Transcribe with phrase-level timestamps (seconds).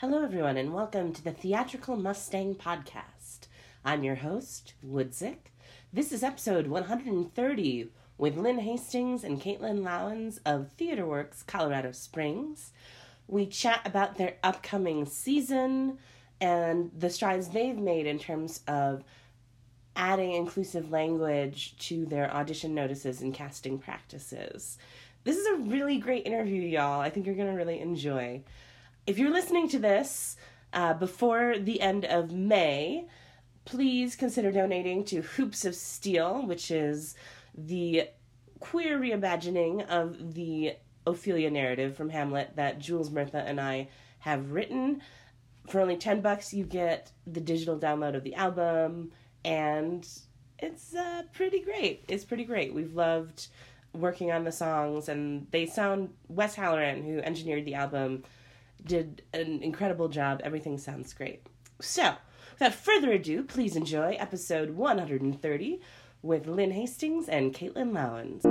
[0.00, 3.48] Hello, everyone, and welcome to the Theatrical Mustang Podcast.
[3.84, 5.50] I'm your host, Woodzik.
[5.92, 12.70] This is episode 130 with Lynn Hastings and Caitlin Lowans of TheaterWorks Colorado Springs.
[13.26, 15.98] We chat about their upcoming season
[16.40, 19.02] and the strides they've made in terms of
[19.96, 24.78] adding inclusive language to their audition notices and casting practices.
[25.24, 27.00] This is a really great interview, y'all.
[27.00, 28.44] I think you're going to really enjoy.
[29.08, 30.36] If you're listening to this
[30.74, 33.06] uh, before the end of May,
[33.64, 37.14] please consider donating to Hoops of Steel, which is
[37.56, 38.10] the
[38.60, 40.74] queer reimagining of the
[41.06, 45.00] Ophelia narrative from Hamlet that Jules Murtha and I have written.
[45.70, 50.06] For only 10 bucks, you get the digital download of the album, and
[50.58, 52.04] it's uh, pretty great.
[52.08, 52.74] It's pretty great.
[52.74, 53.46] We've loved
[53.94, 56.10] working on the songs, and they sound.
[56.28, 58.24] Wes Halloran, who engineered the album,
[58.84, 60.40] did an incredible job.
[60.44, 61.46] Everything sounds great.
[61.80, 62.14] So,
[62.54, 65.80] without further ado, please enjoy episode 130
[66.22, 68.44] with Lynn Hastings and Caitlin Lowans.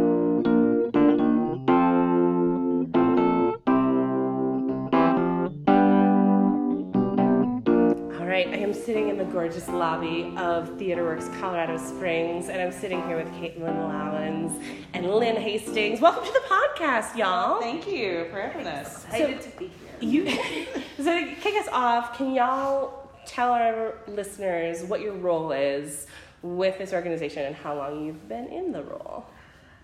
[8.20, 12.72] All right, I am sitting in the gorgeous lobby of TheaterWorks Colorado Springs, and I'm
[12.72, 14.64] sitting here with Caitlin Lowans
[14.94, 16.00] and Lynn Hastings.
[16.00, 17.60] Welcome to the podcast, y'all.
[17.60, 19.04] Thank you for having us.
[19.06, 19.87] Excited to be here.
[20.00, 20.30] You,
[20.98, 26.08] so to kick us off, can y'all tell our listeners what your role is
[26.42, 29.26] with this organization and how long you've been in the role?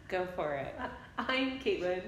[0.08, 0.74] Go for it.
[1.18, 2.02] I'm Caitlin.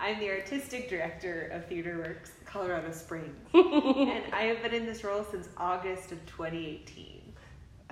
[0.00, 3.36] I'm the artistic director of TheaterWorks Colorado Springs.
[3.54, 7.20] and I have been in this role since August of 2018.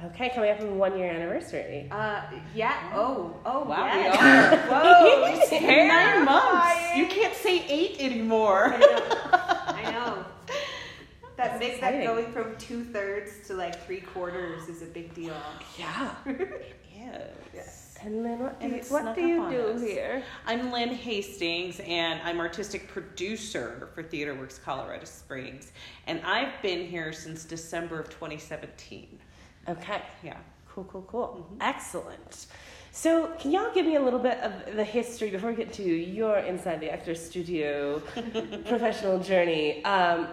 [0.06, 1.86] Okay, coming up on one year anniversary.
[1.90, 2.22] Uh,
[2.54, 2.90] yeah.
[2.94, 4.50] Oh, oh, Wow, yeah.
[4.50, 4.82] we are.
[4.82, 5.60] Whoa.
[5.60, 6.96] Nine months.
[6.96, 8.74] You can't say eight anymore.
[8.74, 9.76] I know.
[9.76, 10.24] I know.
[11.40, 12.00] That makes exciting.
[12.00, 15.36] that going from two thirds to like three quarters is a big deal.
[15.78, 16.14] Yeah.
[17.54, 17.96] Yes.
[18.02, 19.80] And then what do And you, what do you do us.
[19.80, 20.22] here?
[20.46, 25.72] I'm Lynn Hastings, and I'm artistic producer for TheaterWorks Colorado Springs.
[26.06, 29.18] And I've been here since December of 2017.
[29.68, 30.02] Okay.
[30.22, 30.36] Yeah.
[30.68, 31.46] Cool, cool, cool.
[31.60, 32.46] Excellent.
[32.92, 35.82] So, can y'all give me a little bit of the history before we get to
[35.82, 37.98] your Inside the Actor Studio
[38.66, 39.82] professional journey?
[39.84, 40.28] Um,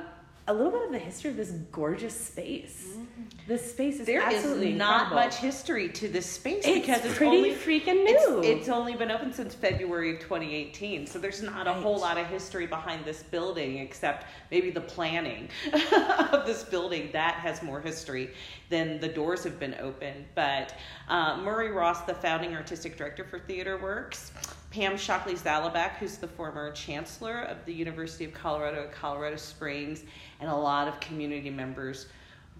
[0.49, 2.95] a little bit of the history of this gorgeous space.
[3.47, 5.27] This space is There is absolutely not incredible.
[5.29, 8.41] much history to this space It's because it's pretty only freaking new.
[8.43, 12.27] it's only been open since February of 2018, so there's not a whole lot of
[12.27, 15.49] history behind this building except maybe the planning
[16.31, 17.09] of this building.
[17.13, 18.31] That has more history
[18.69, 20.25] than the doors have been open.
[20.35, 20.73] But
[21.09, 24.31] uh, Murray Ross, the founding artistic director for TheaterWorks,
[24.71, 30.03] Pam Shockley Zalabak, who's the former chancellor of the University of Colorado at Colorado Springs,
[30.39, 32.07] and a lot of community members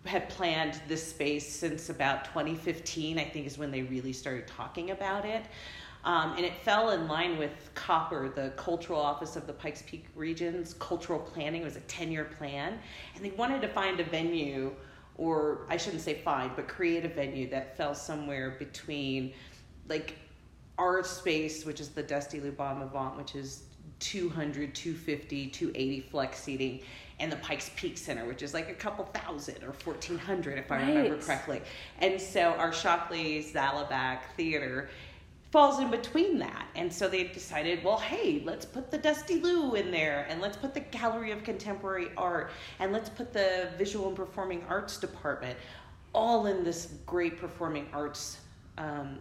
[0.05, 4.91] had planned this space since about 2015, I think is when they really started talking
[4.91, 5.45] about it.
[6.05, 10.05] Um, and it fell in line with COPPER, the Cultural Office of the Pikes Peak
[10.15, 11.63] Region's cultural planning.
[11.63, 12.79] It was a 10 year plan.
[13.15, 14.73] And they wanted to find a venue,
[15.17, 19.33] or I shouldn't say find, but create a venue that fell somewhere between
[19.89, 20.15] like
[20.77, 23.63] our space, which is the Dusty Loo Bon Vivant, which is
[23.99, 26.81] 200, 250, 280 flex seating,
[27.19, 30.77] and the Pikes Peak Center, which is like a couple thousand or 1,400, if I
[30.77, 31.61] remember correctly.
[31.99, 34.89] And so our Shockley Zalabak Theater
[35.51, 36.67] falls in between that.
[36.75, 40.57] And so they decided, well, hey, let's put the Dusty Loo in there, and let's
[40.57, 45.57] put the Gallery of Contemporary Art, and let's put the Visual and Performing Arts Department,
[46.13, 48.39] all in this great performing arts
[48.77, 49.19] um,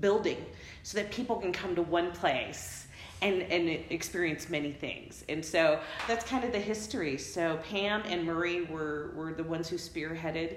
[0.00, 0.44] building
[0.82, 2.86] so that people can come to one place
[3.22, 5.24] and, and experience many things.
[5.28, 7.18] And so that's kind of the history.
[7.18, 10.56] So Pam and Murray were, were the ones who spearheaded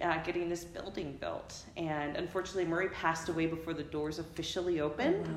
[0.00, 1.56] uh, getting this building built.
[1.76, 5.28] And unfortunately, Murray passed away before the doors officially opened.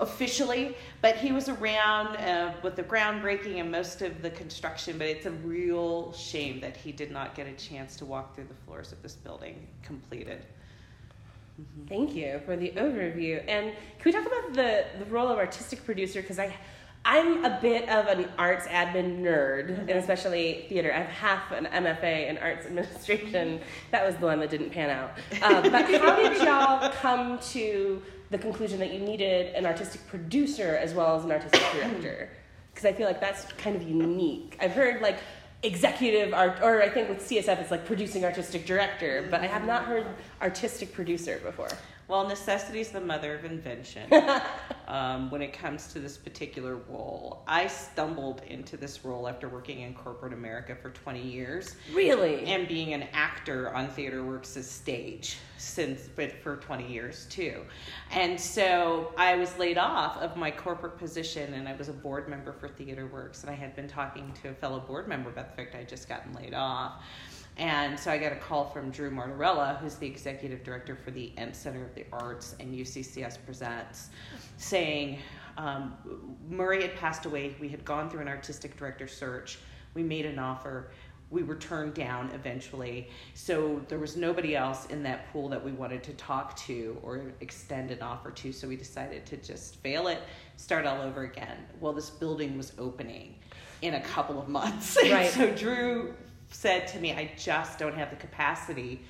[0.00, 4.98] Officially, but he was around uh, with the groundbreaking and most of the construction.
[4.98, 8.46] But it's a real shame that he did not get a chance to walk through
[8.46, 10.44] the floors of this building completed.
[11.60, 11.86] Mm-hmm.
[11.86, 13.42] Thank you for the overview.
[13.46, 16.22] And can we talk about the, the role of artistic producer?
[16.22, 16.54] Because I,
[17.04, 19.80] I'm a bit of an arts admin nerd, mm-hmm.
[19.80, 20.92] and especially theater.
[20.92, 23.58] I have half an MFA in arts administration.
[23.58, 23.64] Mm-hmm.
[23.90, 25.18] That was the one that didn't pan out.
[25.42, 30.76] Um, but how did y'all come to the conclusion that you needed an artistic producer
[30.80, 32.30] as well as an artistic director?
[32.72, 34.56] Because I feel like that's kind of unique.
[34.60, 35.18] I've heard like
[35.62, 39.64] executive art, or I think with CSF it's like producing artistic director, but I have
[39.64, 40.06] not heard
[40.40, 41.68] artistic producer before.
[42.08, 44.12] Well, necessity is the mother of invention.
[44.88, 49.80] um, when it comes to this particular role, I stumbled into this role after working
[49.80, 52.44] in corporate America for 20 years Really?
[52.44, 57.62] and being an actor on TheaterWorks' stage since but for 20 years too.
[58.10, 62.28] And so I was laid off of my corporate position and I was a board
[62.28, 65.62] member for TheaterWorks and I had been talking to a fellow board member about the
[65.62, 67.02] fact I had just gotten laid off.
[67.58, 71.32] And so I got a call from Drew Martorella, who's the executive director for the
[71.36, 74.08] Ent Center of the Arts and UCCS Presents,
[74.56, 75.18] saying
[75.58, 75.94] um,
[76.48, 77.54] Murray had passed away.
[77.60, 79.58] We had gone through an artistic director search.
[79.94, 80.90] We made an offer.
[81.30, 83.08] We were turned down eventually.
[83.34, 87.32] So there was nobody else in that pool that we wanted to talk to or
[87.40, 88.52] extend an offer to.
[88.52, 90.22] So we decided to just fail it,
[90.56, 91.56] start all over again.
[91.80, 93.34] Well, this building was opening
[93.82, 94.96] in a couple of months.
[95.10, 95.30] Right.
[95.30, 96.14] so Drew
[96.52, 99.00] said to me, I just don't have the capacity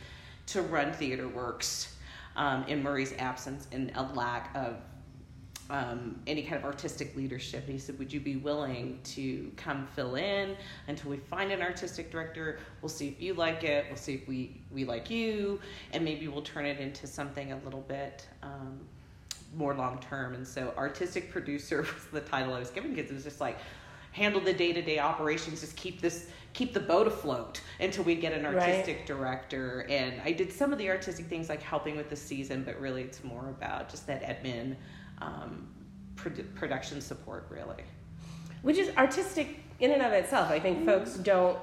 [0.46, 1.96] to run Theater Works
[2.36, 4.76] um, in Murray's absence and a lack of
[5.70, 7.64] um, any kind of artistic leadership.
[7.64, 10.56] And he said, Would you be willing to come fill in
[10.88, 12.58] until we find an artistic director?
[12.80, 15.60] We'll see if you like it, we'll see if we, we like you,
[15.92, 18.26] and maybe we'll turn it into something a little bit.
[18.42, 18.80] Um,
[19.54, 23.14] more long term, and so artistic producer was the title I was given because it
[23.14, 23.58] was just like
[24.12, 28.14] handle the day to day operations, just keep this keep the boat afloat until we
[28.14, 28.54] get an Right.
[28.56, 29.86] artistic director.
[29.88, 33.02] And I did some of the artistic things like helping with the season, but really
[33.02, 34.76] it's more about just that admin
[35.20, 35.68] um,
[36.16, 37.82] produ- production support, really.
[38.62, 40.50] Which is artistic in and of itself.
[40.50, 41.58] I think folks don't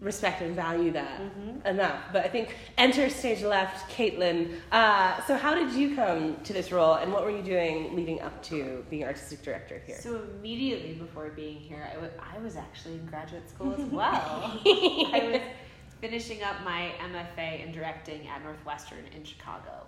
[0.00, 1.20] respect and value that
[1.64, 2.00] enough.
[2.12, 4.54] But I think enter stage left, Caitlin.
[4.70, 8.20] Uh, so how did you come to this role, and what were you doing leading
[8.20, 9.98] up to being artistic director here?
[10.00, 14.60] So immediately before being here, I I was actually in graduate school as well.
[14.64, 15.40] I was
[16.00, 19.86] finishing up my MFA in directing at Northwestern in Chicago.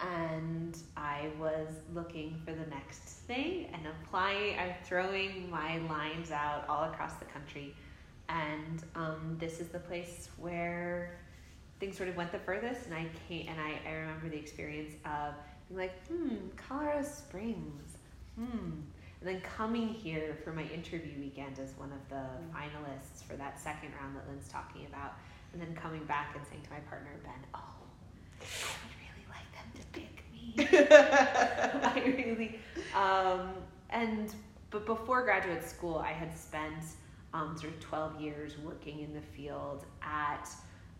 [0.00, 6.68] And I was looking for the next thing and applying, I'm throwing my lines out
[6.68, 7.74] all across the country.
[8.28, 11.18] And um, this is the place where
[11.80, 12.86] things sort of went the furthest.
[12.86, 15.34] And I came, and I, I remember the experience of
[15.68, 17.98] being like, hmm, Colorado Springs,
[18.36, 18.70] hmm.
[19.20, 22.24] And then coming here for my interview weekend as one of the
[22.56, 25.14] finalists for that second round that Lynn's talking about,
[25.52, 27.58] and then coming back and saying to my partner Ben, "Oh,
[28.40, 28.44] I
[28.84, 30.54] would really like them to pick me."
[31.84, 32.60] I really,
[32.94, 33.54] um,
[33.90, 34.32] and
[34.70, 36.84] but before graduate school, I had spent
[37.34, 40.48] um, sort of twelve years working in the field at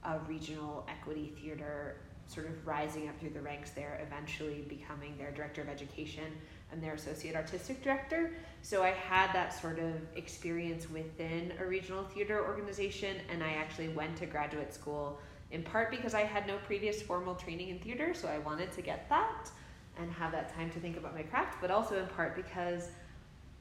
[0.04, 1.96] a regional equity theater,
[2.26, 6.30] sort of rising up through the ranks there, eventually becoming their director of education
[6.70, 8.32] and their associate artistic director.
[8.60, 13.88] So I had that sort of experience within a regional theater organization, and I actually
[13.88, 15.18] went to graduate school
[15.50, 18.82] in part because I had no previous formal training in theater, so I wanted to
[18.82, 19.50] get that
[19.98, 22.90] and have that time to think about my craft, but also in part because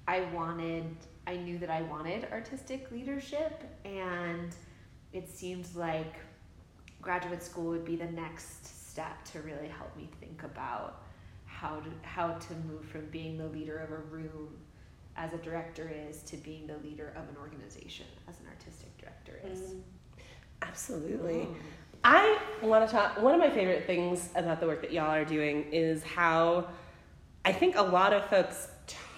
[0.07, 0.83] I wanted,
[1.27, 4.55] I knew that I wanted artistic leadership, and
[5.11, 6.15] it seemed like
[7.01, 11.03] graduate school would be the next step to really help me think about
[11.45, 14.55] how to how to move from being the leader of a room
[15.17, 19.39] as a director is to being the leader of an organization as an artistic director
[19.51, 19.59] is.
[19.59, 19.79] Mm-hmm.
[20.61, 21.33] Absolutely.
[21.33, 21.55] Mm.
[22.03, 23.21] I want to talk.
[23.21, 26.67] One of my favorite things about the work that y'all are doing is how
[27.43, 28.69] I think a lot of folks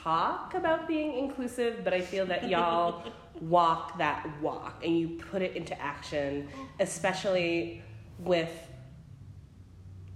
[0.10, 3.04] talk about being inclusive, but I feel that y'all
[3.42, 6.48] walk that walk and you put it into action,
[6.80, 7.84] especially
[8.18, 8.52] with.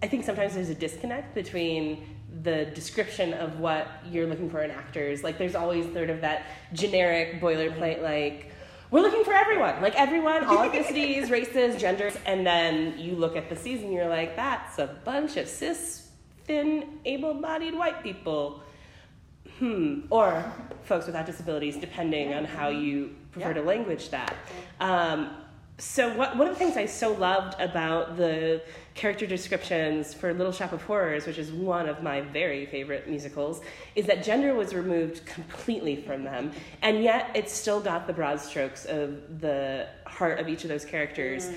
[0.02, 2.06] I think sometimes there's a disconnect between
[2.42, 5.24] the description of what you're looking for in actors.
[5.24, 8.04] Like, there's always sort of that generic boilerplate, mm-hmm.
[8.04, 8.52] like,
[8.92, 13.50] we're looking for everyone, like everyone, all ethnicities, races, genders, and then you look at
[13.50, 16.10] the season, you're like, that's a bunch of cis,
[16.44, 18.62] thin, able-bodied white people.
[19.64, 20.02] Hmm.
[20.10, 20.44] Or
[20.84, 23.54] folks without disabilities, depending on how you prefer Yeah.
[23.54, 24.36] to language that.
[24.82, 25.30] Um,
[25.78, 28.62] so what, one of the things I so loved about the
[28.94, 33.62] character descriptions for Little Shop of Horrors, which is one of my very favorite musicals,
[33.96, 36.52] is that gender was removed completely from them,
[36.82, 40.84] and yet it still got the broad strokes of the heart of each of those
[40.84, 41.50] characters.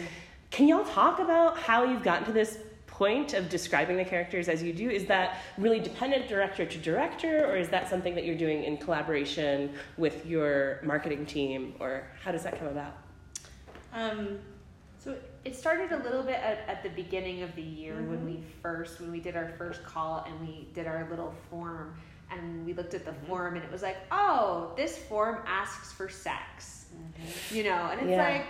[0.53, 2.59] Can y'all talk about how you've gotten to this
[2.97, 4.89] point of describing the characters as you do?
[4.89, 8.79] Is that really dependent director to director, or is that something that you're doing in
[8.79, 12.95] collaboration with your marketing team, or how does that come about?
[13.93, 14.39] Um,
[14.99, 18.27] So it started a little bit at, at the beginning of the year when mm-hmm.
[18.27, 21.95] we first when we did our first call and we did our little form
[22.33, 23.27] and we looked at the mm-hmm.
[23.29, 27.57] form and it was like, oh, this form asks for sex, mm-hmm.
[27.57, 28.29] you know, and it's Yeah.
[28.29, 28.47] like,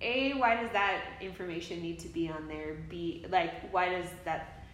[0.00, 2.76] a why does that information need to be on there?
[2.88, 4.64] B like why does that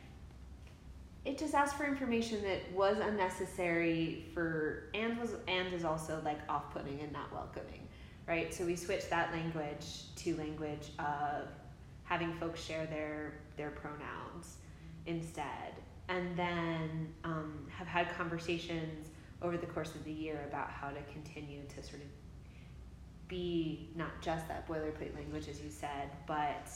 [1.25, 6.39] it just asked for information that was unnecessary for and was and is also like
[6.49, 7.89] off-putting and not welcoming
[8.29, 11.49] right so we switched that language to language of
[12.05, 14.59] having folks share their their pronouns
[15.07, 15.75] instead
[16.09, 19.09] and then um, have had conversations
[19.43, 22.09] over the course of the year about how to continue to sort of
[23.29, 26.69] be not just that boilerplate language as you said but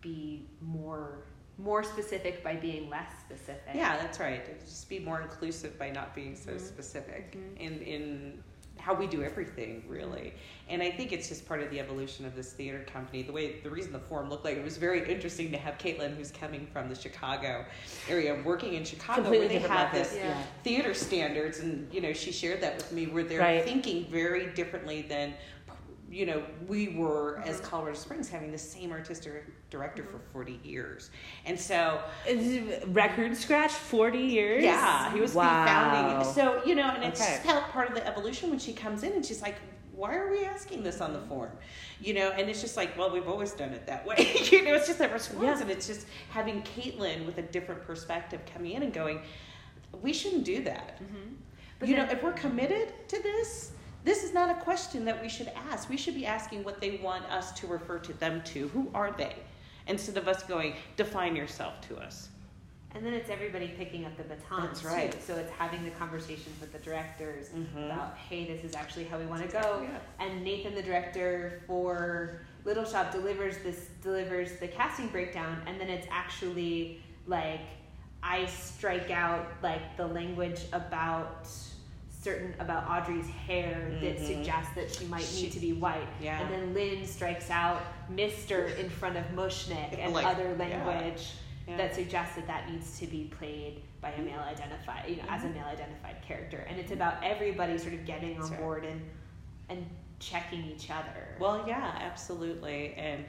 [0.00, 1.24] be more
[1.58, 3.74] more specific by being less specific.
[3.74, 4.58] Yeah, that's right.
[4.60, 6.58] Just be more inclusive by not being so mm-hmm.
[6.58, 7.56] specific mm-hmm.
[7.58, 8.44] in in
[8.82, 10.34] how we do everything really
[10.68, 13.60] and i think it's just part of the evolution of this theater company the way
[13.60, 16.66] the reason the forum looked like it was very interesting to have caitlin who's coming
[16.72, 17.64] from the chicago
[18.08, 20.42] area working in chicago Completely where they have this yeah.
[20.64, 23.64] theater standards and you know she shared that with me where they're right.
[23.64, 25.34] thinking very differently than
[26.12, 27.70] you know, we were as mm-hmm.
[27.70, 31.10] Colorado Springs having the same artistic director for 40 years.
[31.46, 32.00] And so
[32.88, 34.62] record scratch 40 years?
[34.62, 35.66] Yeah, he was wow.
[35.66, 36.32] founding.
[36.32, 37.40] So, you know, and it's okay.
[37.42, 39.56] felt part of the evolution when she comes in and she's like,
[39.94, 41.50] why are we asking this on the form?
[42.00, 44.16] You know, and it's just like, well, we've always done it that way.
[44.50, 45.42] you know, it's just a response.
[45.42, 45.60] Yeah.
[45.62, 49.20] And it's just having Caitlin with a different perspective coming in and going,
[50.02, 51.02] we shouldn't do that.
[51.02, 51.34] Mm-hmm.
[51.78, 53.72] But you then, know, if we're committed to this,
[54.04, 55.88] this is not a question that we should ask.
[55.88, 58.68] We should be asking what they want us to refer to them to.
[58.68, 59.36] Who are they?
[59.86, 62.28] Instead of us going, define yourself to us.
[62.94, 64.66] And then it's everybody picking up the baton.
[64.66, 65.10] That's right.
[65.10, 65.18] Too.
[65.26, 67.84] So it's having the conversations with the directors mm-hmm.
[67.84, 69.82] about, hey, this is actually how we want to go.
[69.82, 70.24] Yeah.
[70.24, 75.88] And Nathan, the director for Little Shop, delivers this delivers the casting breakdown, and then
[75.88, 77.60] it's actually like
[78.22, 81.48] I strike out like the language about
[82.22, 84.04] certain about Audrey's hair mm-hmm.
[84.04, 86.06] that suggests that she might she, need to be white.
[86.20, 86.40] Yeah.
[86.40, 91.32] And then Lynn strikes out Mister in front of Mushnik and like, other language
[91.66, 91.76] yeah.
[91.76, 95.34] that suggests that that needs to be played by a male identified, you know, mm-hmm.
[95.34, 95.56] as a mm-hmm.
[95.56, 96.66] male identified character.
[96.68, 99.00] And it's about everybody sort of getting on board and
[99.68, 99.86] and
[100.20, 101.36] checking each other.
[101.40, 102.94] Well, yeah, absolutely.
[102.96, 103.24] And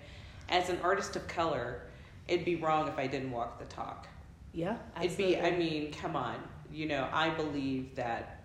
[0.49, 1.81] as an artist of color,
[2.27, 4.07] it'd be wrong if I didn't walk the talk.
[4.53, 5.35] Yeah, absolutely.
[5.35, 5.55] It'd be.
[5.55, 6.35] I mean, come on.
[6.71, 8.42] You know, I believe that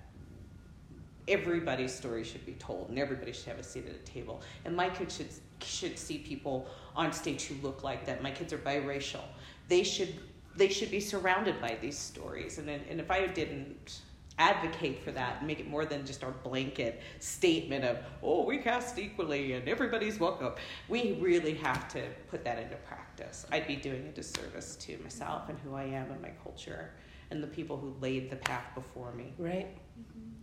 [1.28, 4.42] everybody's story should be told and everybody should have a seat at a table.
[4.64, 5.30] And my kids should
[5.62, 8.22] should see people on stage who look like that.
[8.22, 9.22] My kids are biracial.
[9.68, 10.14] They should
[10.56, 12.58] they should be surrounded by these stories.
[12.58, 14.00] And and if I didn't
[14.38, 18.58] advocate for that and make it more than just our blanket statement of oh we
[18.58, 20.52] cast equally and everybody's welcome
[20.88, 25.48] we really have to put that into practice i'd be doing a disservice to myself
[25.48, 26.92] and who i am and my culture
[27.30, 30.37] and the people who laid the path before me right mm-hmm.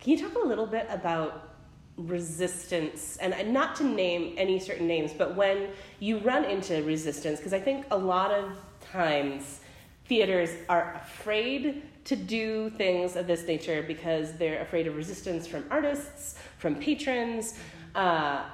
[0.00, 1.56] Can you talk a little bit about
[1.96, 7.54] resistance and not to name any certain names, but when you run into resistance, because
[7.54, 9.60] I think a lot of times
[10.04, 15.64] theaters are afraid to do things of this nature because they're afraid of resistance from
[15.70, 17.54] artists, from patrons.
[17.94, 18.44] Uh,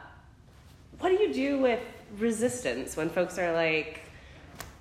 [1.00, 1.80] what do you do with
[2.18, 4.00] resistance when folks are like,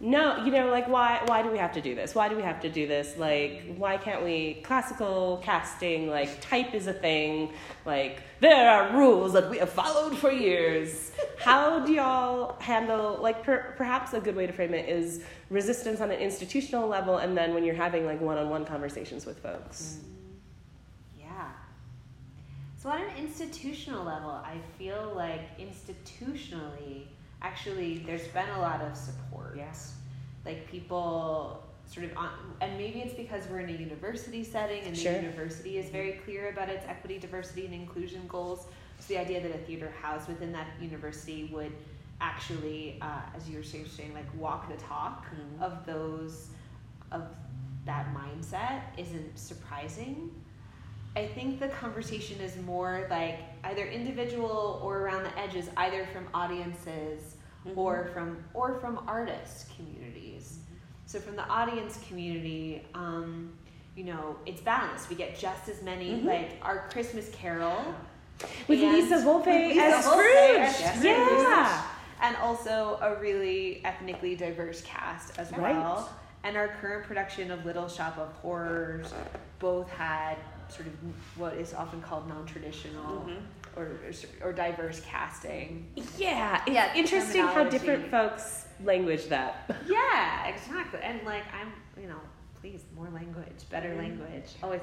[0.03, 2.15] no, you know, like why why do we have to do this?
[2.15, 3.17] Why do we have to do this?
[3.17, 7.53] Like why can't we classical casting like type is a thing.
[7.85, 11.11] Like there are rules that we have followed for years.
[11.37, 16.01] How do y'all handle like per, perhaps a good way to frame it is resistance
[16.01, 19.99] on an institutional level and then when you're having like one-on-one conversations with folks.
[19.99, 21.19] Mm.
[21.19, 21.49] Yeah.
[22.75, 27.05] So on an institutional level, I feel like institutionally
[27.41, 29.55] actually there's been a lot of support.
[29.55, 29.95] Yes.
[30.45, 32.29] Like people sort of on,
[32.61, 35.13] and maybe it's because we're in a university setting and sure.
[35.13, 38.67] the university is very clear about its equity, diversity, and inclusion goals.
[38.99, 41.73] So the idea that a theater housed within that university would
[42.21, 45.63] actually, uh, as you were saying, like walk the talk mm-hmm.
[45.63, 46.47] of those,
[47.11, 47.23] of
[47.85, 50.29] that mindset isn't surprising.
[51.15, 56.27] I think the conversation is more like either individual or around the edges, either from
[56.33, 57.35] audiences
[57.67, 57.77] mm-hmm.
[57.77, 60.59] or from or from artist communities.
[60.59, 60.75] Mm-hmm.
[61.05, 63.51] So from the audience community, um,
[63.95, 65.09] you know, it's balanced.
[65.09, 66.27] We get just as many mm-hmm.
[66.27, 67.93] like our Christmas Carol
[68.67, 71.03] with Lisa Volpe as Scrooge.
[71.03, 71.83] Yeah.
[72.23, 75.75] And also a really ethnically diverse cast as right.
[75.75, 76.09] well.
[76.43, 79.13] And our current production of Little Shop of Horrors
[79.59, 80.37] both had
[80.71, 80.93] sort of
[81.35, 83.79] what is often called non-traditional mm-hmm.
[83.79, 83.99] or,
[84.41, 85.87] or diverse casting.
[86.17, 86.93] Yeah, yeah.
[86.95, 89.69] Interesting how different folks language that.
[89.87, 90.99] Yeah, exactly.
[91.03, 92.19] And like I'm, you know,
[92.59, 93.99] please more language, better mm-hmm.
[93.99, 94.81] language, always.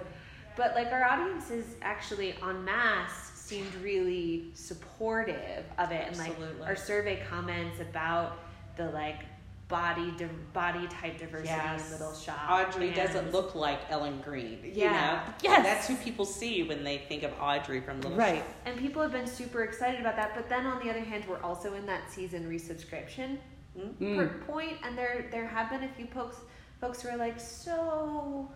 [0.57, 6.77] But like our audiences actually en masse seemed really supportive of it, and like our
[6.77, 8.39] survey comments about
[8.77, 9.21] the like
[9.69, 11.87] body di- body type diversity Yes.
[11.93, 12.39] in Little Shop.
[12.51, 14.61] Audrey doesn't look like Ellen Greene.
[14.65, 14.93] You Yeah.
[15.27, 15.35] know?
[15.43, 15.63] Yes.
[15.65, 18.39] That's who people see when they think of Audrey from Little Right.
[18.39, 18.47] Shop.
[18.65, 20.35] And people have been super excited about that.
[20.35, 23.39] But then on the other hand, we're also in that season resubscription
[23.79, 24.17] Mm.
[24.17, 26.39] per point, and there there have been a few folks
[26.81, 28.51] folks who are like, so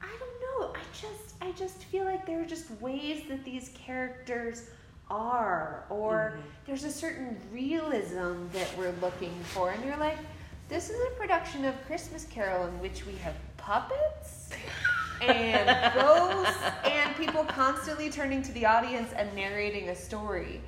[0.00, 0.72] I don't know.
[0.74, 4.70] I just I just feel like there are just ways that these characters
[5.10, 6.42] are, or Mhm.
[6.66, 10.18] there's a certain realism that we're looking for, and you're like,
[10.68, 14.50] this is a production of Christmas Carol in which we have puppets.
[15.22, 20.60] and ghosts and people constantly turning to the audience and narrating a story.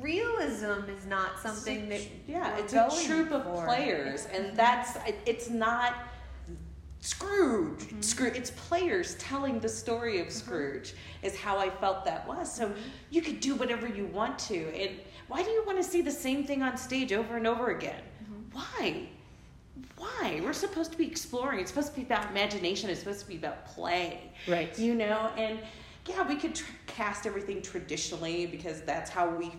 [0.00, 3.64] Realism is not something that yeah, it's a going troupe of for.
[3.66, 4.96] players, and that's
[5.26, 5.94] it's not
[7.00, 7.80] Scrooge.
[7.80, 8.00] Mm-hmm.
[8.00, 8.36] Scrooge.
[8.36, 12.52] It's players telling the story of Scrooge is how I felt that was.
[12.54, 12.80] So Mm-hmm.
[13.10, 14.92] you could do whatever you want to, and
[15.26, 18.00] why do you want to see the same thing on stage over and over again?
[18.22, 18.56] Mm-hmm.
[18.56, 19.08] Why?
[20.02, 20.40] Why?
[20.42, 21.60] We're supposed to be exploring.
[21.60, 22.90] It's supposed to be about imagination.
[22.90, 24.32] It's supposed to be about play.
[24.48, 24.76] Right.
[24.76, 25.60] You know, and
[26.08, 29.52] yeah, we could tr- cast everything traditionally because that's how we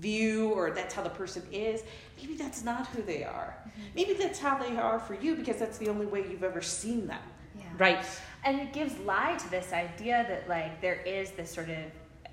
[0.00, 1.82] view or that's how the person is.
[2.20, 3.56] Maybe that's not who they are.
[3.96, 7.06] Maybe that's how they are for you because that's the only way you've ever seen
[7.06, 7.22] them.
[7.58, 7.64] Yeah.
[7.78, 8.06] Right.
[8.44, 11.78] And it gives lie to this idea that like there is this sort of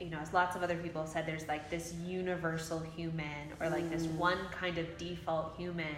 [0.02, 3.70] you know, as lots of other people have said, there's like this universal human or
[3.70, 4.18] like this Mm.
[4.18, 5.96] one kind of default human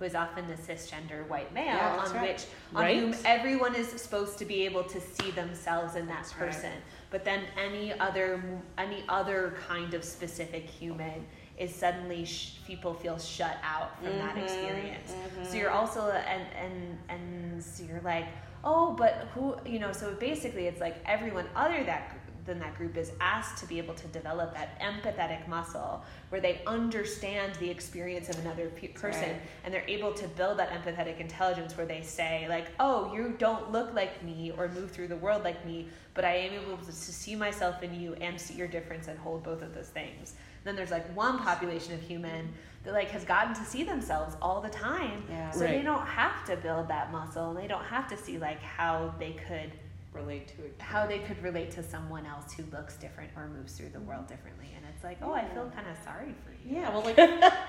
[0.00, 2.28] who is often the cisgender white male Yeah, on right.
[2.32, 2.96] which on Right.
[2.98, 6.46] whom everyone is supposed to be able to see themselves in that That's right.
[6.46, 6.72] person.
[7.10, 8.42] But then any other
[8.78, 11.26] any other kind of specific human
[11.58, 15.10] is suddenly sh- people feel shut out from that Mhm, experience.
[15.42, 15.58] So mhm.
[15.58, 18.26] you're also and and and so you're like,
[18.64, 19.92] oh, but who you know?
[19.92, 22.19] So basically, it's like everyone other that
[22.50, 26.60] than that group is asked to be able to develop that empathetic muscle where they
[26.66, 29.40] understand the experience of another pe- person right.
[29.64, 33.70] and they're able to build that empathetic intelligence where they say like oh you don't
[33.70, 36.86] look like me or move through the world like me but i am able to,
[36.86, 40.34] to see myself in you and see your difference and hold both of those things
[40.64, 42.52] then there's like one population of human
[42.82, 45.52] that like has gotten to see themselves all the time Yeah.
[45.52, 48.60] so they don't have to build that muscle and they don't have to see like
[48.60, 49.70] how they could
[50.12, 50.74] Relate to it.
[50.78, 54.26] how they could relate to someone else who looks different or moves through the world
[54.26, 57.16] differently and it's like oh i feel kind of sorry for you Yeah, well, like,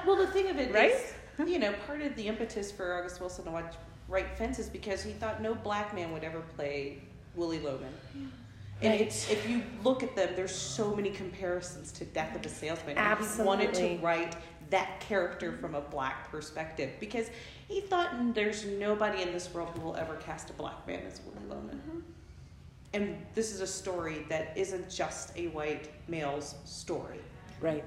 [0.08, 1.48] well, the thing of it is, Right?
[1.48, 3.76] you know, part of the impetus for August Wilson to watch
[4.08, 7.02] Right Fence is because he thought no black man would ever play
[7.36, 7.94] Willy Loman.
[8.82, 9.02] And Right.
[9.02, 12.98] it's if you look at them, there's so many comparisons to Death of a Salesman.
[12.98, 14.36] And He wanted to write
[14.72, 17.30] that character from a black perspective because
[17.68, 21.22] he thought there's nobody in this world who will ever cast a black man as
[21.26, 21.78] Willy Loman.
[21.78, 22.00] Mm-hmm.
[22.94, 27.20] And this is a story that isn't just a white male's story
[27.62, 27.86] Right.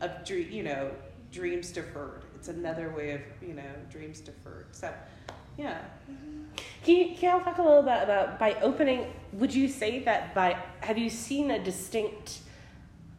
[0.00, 0.90] of dream, you know,
[1.30, 2.24] dreams deferred.
[2.34, 4.66] It's another way of, you know, dreams deferred.
[4.72, 4.92] So,
[5.58, 5.78] yeah.
[6.10, 6.44] Mm-hmm.
[6.84, 9.12] Can you, can you talk a little bit about by opening?
[9.34, 12.38] Would you say that by have you seen a distinct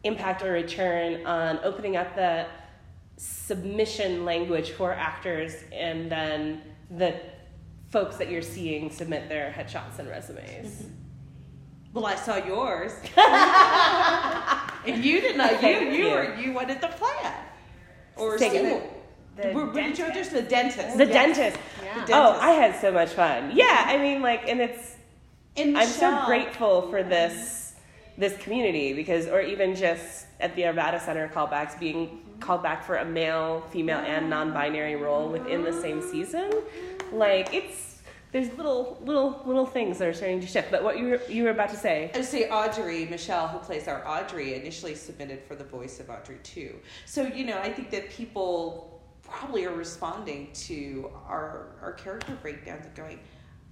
[0.02, 2.46] impact or return on opening up the
[3.18, 7.14] submission language for actors and then the
[7.90, 10.82] folks that you're seeing submit their headshots and resumes?
[10.82, 10.94] Mm-hmm.
[11.92, 12.92] Well, I saw yours,
[14.86, 15.60] and you did not.
[15.62, 17.34] You you, were you wanted the plan,
[18.16, 18.96] or school.
[19.36, 20.32] The We're- we're dentist.
[20.32, 20.98] the dentist.
[20.98, 21.12] The Yes.
[21.12, 21.58] dentist.
[21.82, 22.38] yeah The Oh.
[22.40, 23.52] I had so much fun.
[23.54, 24.96] Yeah, I mean, like, and it's
[25.56, 27.74] And I'm so grateful for this
[28.16, 32.96] this community because, or even just at the Arvada Center callbacks, being called back for
[32.96, 36.50] a male, female, and non-binary role within the same season,
[37.12, 37.89] like it's
[38.32, 40.70] there's little little little things that are starting to shift.
[40.70, 42.10] But what you were you were about to say?
[42.14, 46.38] I say Audrey, Michelle, who plays our Audrey, initially submitted for the voice of Audrey
[46.56, 46.72] II.
[47.06, 52.86] So, you know, I think that people probably are responding to our, our character breakdowns
[52.86, 53.20] and going,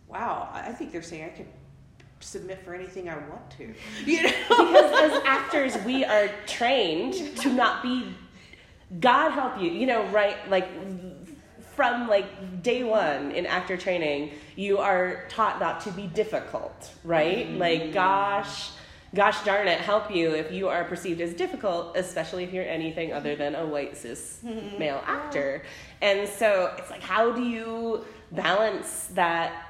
[0.07, 1.49] wow, I I think they're saying I could
[2.21, 3.75] submit for anything I want to.
[4.05, 4.33] You know?
[4.49, 8.14] Because as actors, we are trained to not be.
[9.01, 10.37] God help you, you know, right?
[10.49, 10.66] Like
[11.79, 17.47] from like day one in actor training, you are taught not to be difficult, right?
[17.47, 17.59] Mm-hmm.
[17.59, 18.71] Like, gosh,
[19.14, 23.12] gosh darn it, help you if you are perceived as difficult, especially if you're anything
[23.12, 24.77] other than a white cis mm-hmm.
[24.77, 25.62] male actor.
[26.03, 29.67] And so it's like, how do you balance that?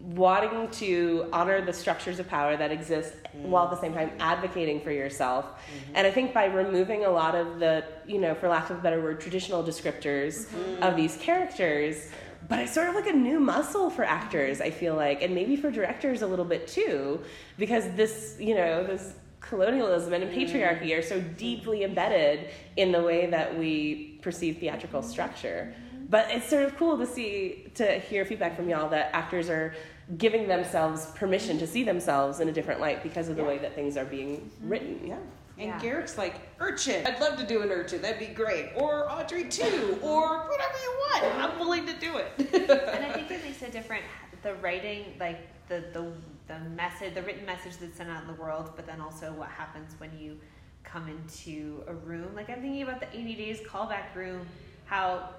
[0.00, 3.42] Wanting to honor the structures of power that exist mm.
[3.42, 5.44] while at the same time advocating for yourself.
[5.44, 5.92] Mm-hmm.
[5.94, 8.82] And I think by removing a lot of the, you know, for lack of a
[8.82, 10.82] better word, traditional descriptors mm-hmm.
[10.82, 12.10] of these characters,
[12.48, 15.56] but it's sort of like a new muscle for actors, I feel like, and maybe
[15.56, 17.20] for directors a little bit too,
[17.56, 20.34] because this, you know, this colonialism and mm.
[20.34, 25.74] patriarchy are so deeply embedded in the way that we perceive theatrical structure.
[26.14, 29.74] But it's sort of cool to see to hear feedback from y'all that actors are
[30.16, 33.48] giving themselves permission to see themselves in a different light because of the Yeah.
[33.48, 34.68] way that things are being mm-hmm.
[34.68, 35.00] written.
[35.04, 35.16] Yeah.
[35.58, 35.80] And Yeah.
[35.80, 37.04] Garrick's like, urchin.
[37.04, 38.00] I'd love to do an urchin.
[38.00, 38.70] That'd be great.
[38.76, 39.98] Or Audrey II.
[40.02, 41.24] or whatever you want.
[41.34, 42.30] I'm willing to do it.
[42.38, 44.04] and I think it makes a different
[44.44, 46.12] the writing like the the
[46.46, 49.48] the message the written message that's sent out in the world but then also what
[49.48, 50.38] happens when you
[50.84, 54.46] come into a room like I'm thinking about the 80 days callback room
[54.84, 55.30] how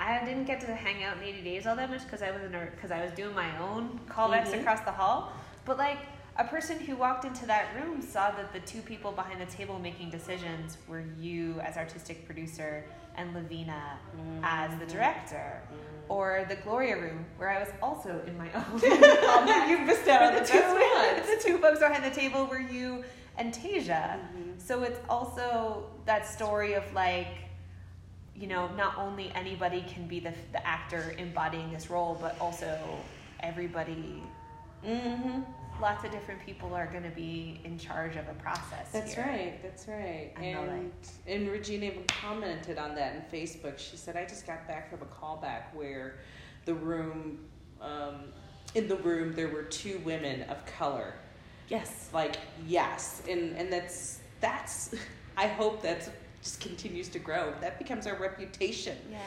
[0.00, 2.40] I didn't get to hang out in 80 days all that much because I was
[2.74, 4.60] because I was doing my own callbacks Mhm.
[4.60, 5.32] across the hall
[5.64, 5.98] but like
[6.36, 9.78] a person who walked into that room saw that the two people behind the table
[9.78, 12.84] making decisions were you as artistic producer
[13.16, 13.98] and Lavina
[14.42, 15.60] as the director
[16.08, 18.80] or the Gloria room, where I was also in my own.
[19.70, 23.04] you missed out on the the two, the two folks behind the table were you
[23.36, 24.14] and Tasia.
[24.18, 24.58] Mm-hmm.
[24.58, 27.49] So it's also that story of like,
[28.36, 32.78] you know, not only anybody can be the, the actor embodying this role, but also
[33.40, 34.22] everybody,
[34.86, 35.40] Mm-hmm.
[35.82, 38.90] lots of different people are going to be in charge of a process.
[38.92, 39.24] That's here.
[39.26, 39.62] right.
[39.62, 40.32] That's right.
[40.40, 40.92] And the And
[41.26, 43.78] and Regina even commented on that in Facebook.
[43.78, 46.14] She said, "I just got back from a callback where
[46.64, 47.40] the room,
[47.82, 48.32] um,
[48.74, 51.12] in the room, there were two women of color.
[51.68, 52.08] Yes.
[52.14, 54.94] Like yes, and and that's that's.
[55.36, 56.08] I hope that's
[56.42, 57.52] just continues to grow.
[57.60, 58.96] That becomes our reputation.
[59.10, 59.18] Yeah.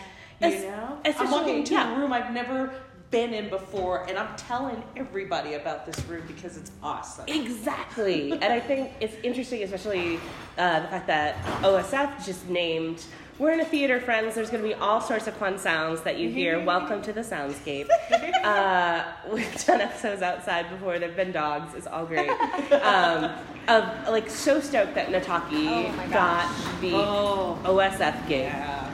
[0.50, 1.96] You Es- know, I'm walking into yeah.
[1.96, 2.74] a room I've never
[3.12, 7.26] been in before, and I'm telling everybody about this room because it's awesome.
[7.28, 8.32] Exactly.
[8.32, 10.20] and I think it's interesting, especially
[10.58, 13.06] uh, the fact that OSF just named.
[13.40, 14.36] We're in a theater, friends.
[14.36, 16.60] There's going to be all sorts of fun sounds that you hear.
[16.64, 17.88] Welcome to the soundscape.
[18.44, 21.00] Uh, we've done episodes outside before.
[21.00, 21.74] There've been dogs.
[21.76, 22.30] It's all great.
[22.74, 23.32] Um,
[23.70, 28.42] of like so stoked that Nataki Oh got the Oh, OSF gig.
[28.48, 28.92] yeah.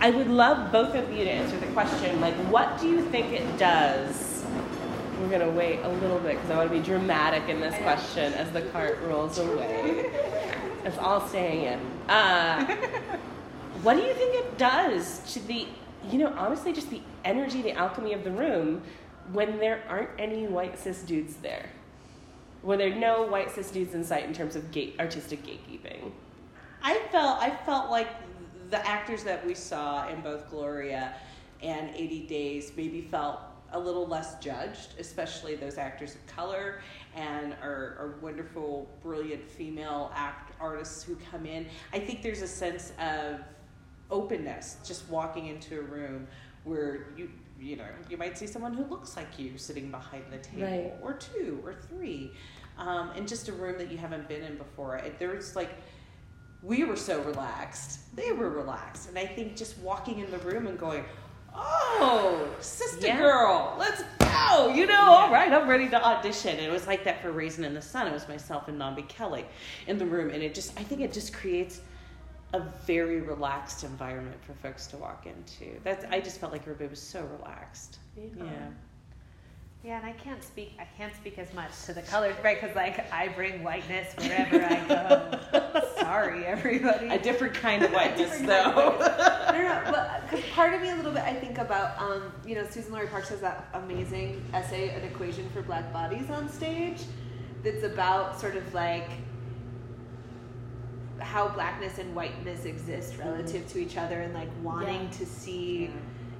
[0.00, 2.20] I would love both of you to answer the question.
[2.20, 4.44] Like, what do you think it does?
[5.20, 8.34] We're gonna wait a little bit because I want to be dramatic in this question
[8.34, 10.06] as the cart rolls away.
[10.84, 11.80] It's all staying in.
[12.10, 12.76] Uh,
[13.84, 15.66] what do you think it does to the,
[16.10, 18.82] you know, honestly, just the energy, the alchemy of the room
[19.32, 21.68] when there aren't any white cis dudes there?
[22.62, 26.12] When there are no white cis dudes in sight in terms of gate, artistic gatekeeping?
[26.82, 28.08] I felt I felt like
[28.70, 31.14] the actors that we saw in both Gloria
[31.62, 33.40] and 80 Days maybe felt
[33.72, 36.80] a little less judged, especially those actors of color
[37.14, 41.66] and our, our wonderful, brilliant female act artists who come in.
[41.92, 43.40] I think there's a sense of
[44.10, 46.26] openness just walking into a room
[46.64, 50.38] where you you know you might see someone who looks like you sitting behind the
[50.38, 50.92] table Right.
[51.02, 52.32] or two or three
[52.78, 55.00] um, in just a room that you haven't been in before.
[55.18, 55.70] There's like
[56.62, 58.14] we were so relaxed.
[58.16, 59.08] They were relaxed.
[59.08, 61.04] And i think just walking in the room and going
[61.54, 63.18] oh sister Yeah.
[63.18, 66.50] girl let's go you know all right i'm ready to audition.
[66.56, 68.06] And it was like that for raisin in the sun.
[68.08, 69.44] It was myself and nambi Kelley
[69.86, 70.30] in the room.
[70.30, 71.80] And it just i think it just creates
[72.54, 76.88] a very relaxed environment for folks to walk into that's i just felt like everybody
[76.88, 78.68] was so relaxed yeah
[79.84, 80.70] Yeah, and I can't speak.
[80.80, 82.58] I can't speak as much to the colors, right?
[82.58, 85.82] Because like I bring whiteness wherever I go.
[86.00, 87.08] Sorry, everybody.
[87.08, 88.98] a different kind of whiteness though of
[89.54, 92.54] no, no, but because part of me a little bit, I think about, um, you
[92.54, 97.02] know, Suzan-Lori Parks has that amazing essay, "An Equation for Black Bodies" on stage.
[97.62, 99.10] That's about sort of like
[101.24, 105.10] how blackness and whiteness exist relative to each other, and like wanting Yeah.
[105.18, 105.90] to see,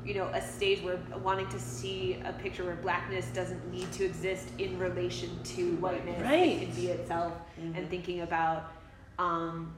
[0.05, 4.05] you know, a stage where wanting to see a picture where blackness doesn't need to
[4.05, 6.21] exist in relation to whiteness.
[6.21, 6.63] Right.
[6.63, 7.33] It can be itself,
[7.75, 8.73] and thinking about
[9.19, 9.77] um,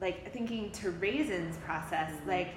[0.00, 2.28] like thinking to Raisin's process, Mm-hmm.
[2.28, 2.48] like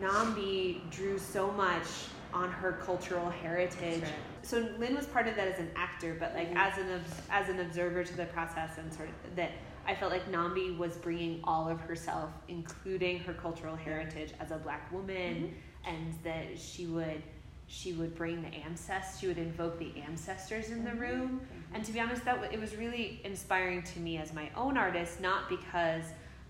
[0.00, 1.86] Nambi drew so much
[2.34, 4.02] on her cultural heritage.
[4.02, 4.12] right.
[4.42, 6.56] So Lynn was part of that as an actor, but like Mhm.
[6.56, 9.52] as an as an observer to the process and sort of that
[9.86, 14.56] I felt like Nambi was bringing all of herself, including her cultural heritage as a
[14.56, 15.54] black woman,
[15.86, 15.94] mm-hmm.
[15.94, 17.22] and that she would
[17.68, 21.00] she would bring the ancestors, she would invoke the ancestors in the mm-hmm.
[21.00, 21.40] room.
[21.40, 21.74] Mm-hmm.
[21.74, 24.76] And to be honest, that w- it was really inspiring to me as my own
[24.76, 26.04] artist, not because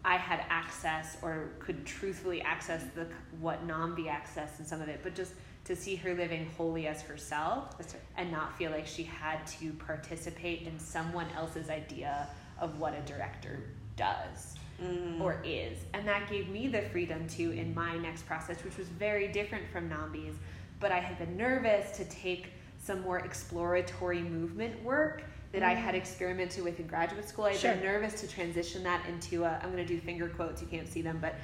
[0.05, 3.07] I had access or could truthfully access the
[3.41, 5.33] what Nambi accessed in some of it, but just
[5.65, 7.97] to see her living wholly as herself right.
[8.17, 13.01] and not feel like she had to participate in someone else's idea of what a
[13.03, 13.61] director
[13.97, 15.21] does Mhm.
[15.21, 15.79] or is.
[15.95, 19.67] And that gave me the freedom to in my next process, which was very different
[19.71, 20.37] from Nambi's.
[20.81, 25.95] But I had been nervous to take some more exploratory movement work that I had
[25.95, 27.47] experimented with in graduate school.
[27.47, 30.61] I had been nervous to transition that into a, I'm going to do finger quotes,
[30.61, 31.37] you can't see them, but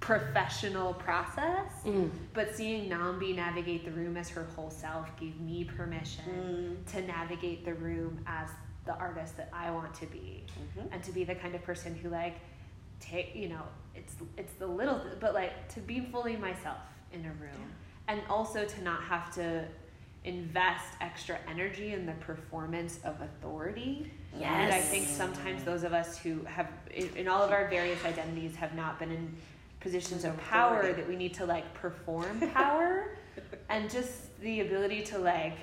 [0.00, 1.72] professional process.
[1.84, 2.10] Mm.
[2.32, 7.64] But seeing Nambi navigate the room as her whole self gave me permission to navigate
[7.64, 8.48] the room as
[8.88, 10.88] the artist that I want to be, Mhm.
[10.92, 12.36] and to be the kind of person who like
[13.00, 13.62] take you know
[13.94, 16.78] it's it's the little but like to be fully myself
[17.12, 17.72] in a room,
[18.08, 19.64] and also to not have to
[20.24, 24.10] invest extra energy in the performance of authority.
[24.64, 28.04] And I think sometimes those of us who have, in, in all of our various
[28.04, 29.34] identities, have not been in
[29.80, 33.16] positions of power that we need to like perform power
[33.70, 35.56] and just the ability to like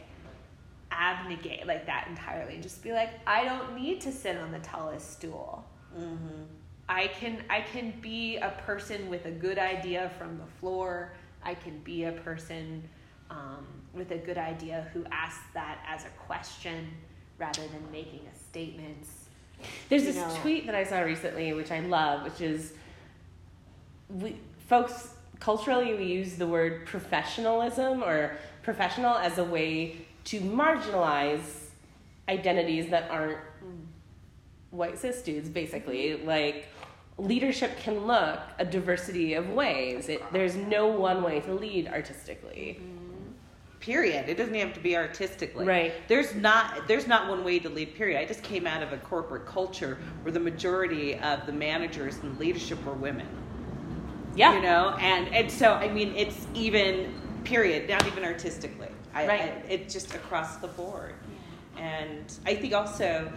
[0.97, 4.59] abnegate like that entirely and just be like, I don't need to sit on the
[4.59, 5.65] tallest stool.
[5.97, 6.43] Mm-hmm.
[6.87, 11.13] I can I can be a person with a good idea from the floor.
[11.43, 12.83] I can be a person
[13.29, 16.89] um, with a good idea who asks that as a question
[17.37, 19.07] rather than making a statement.
[19.89, 20.37] There's you this know.
[20.41, 22.73] tweet that I saw recently, which I love, which is
[24.09, 31.67] we folks culturally we use the word professionalism or professional as a way to marginalize
[32.29, 33.37] identities that aren't
[34.71, 36.17] white cis dudes, basically.
[36.17, 36.67] Like
[37.17, 40.09] leadership can look a diversity of ways.
[40.09, 42.79] It, there's no one way to lead artistically.
[43.79, 45.93] period it doesn't have to be artistically Right.
[46.07, 48.97] there's not there's not one way to lead period i just came out of a
[48.97, 53.27] corporate culture where the majority of the managers and leadership were women
[54.35, 54.55] Yeah.
[54.55, 59.41] you know and and so i mean it's even period not even artistically I, Right.
[59.41, 61.15] I, it's just across the board
[61.77, 63.31] and i think also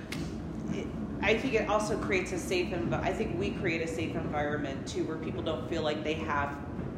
[0.74, 0.88] it,
[1.20, 4.86] I think it also creates a safe env- I think we create a safe environment
[4.86, 6.54] too where people don't feel like they have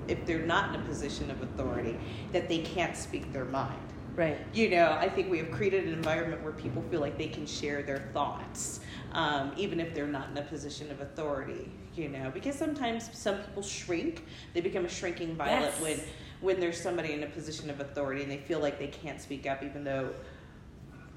[0.09, 1.97] if they're not in a position of authority
[2.33, 3.81] that they can't speak their mind
[4.17, 4.39] Right.
[4.53, 7.47] you know, I think we have created an environment where people feel like they can
[7.47, 8.81] share their thoughts,
[9.13, 11.71] um, even if they're not in a position of authority.
[11.95, 15.81] You know, because sometimes some people shrink; they become a shrinking violet Yes.
[15.81, 16.01] when
[16.41, 19.47] when there's somebody in a position of authority and they feel like they can't speak
[19.47, 20.11] up, even though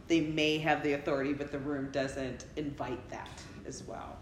[0.07, 3.29] they may have the authority, but the room doesn't invite that
[3.65, 4.17] as well.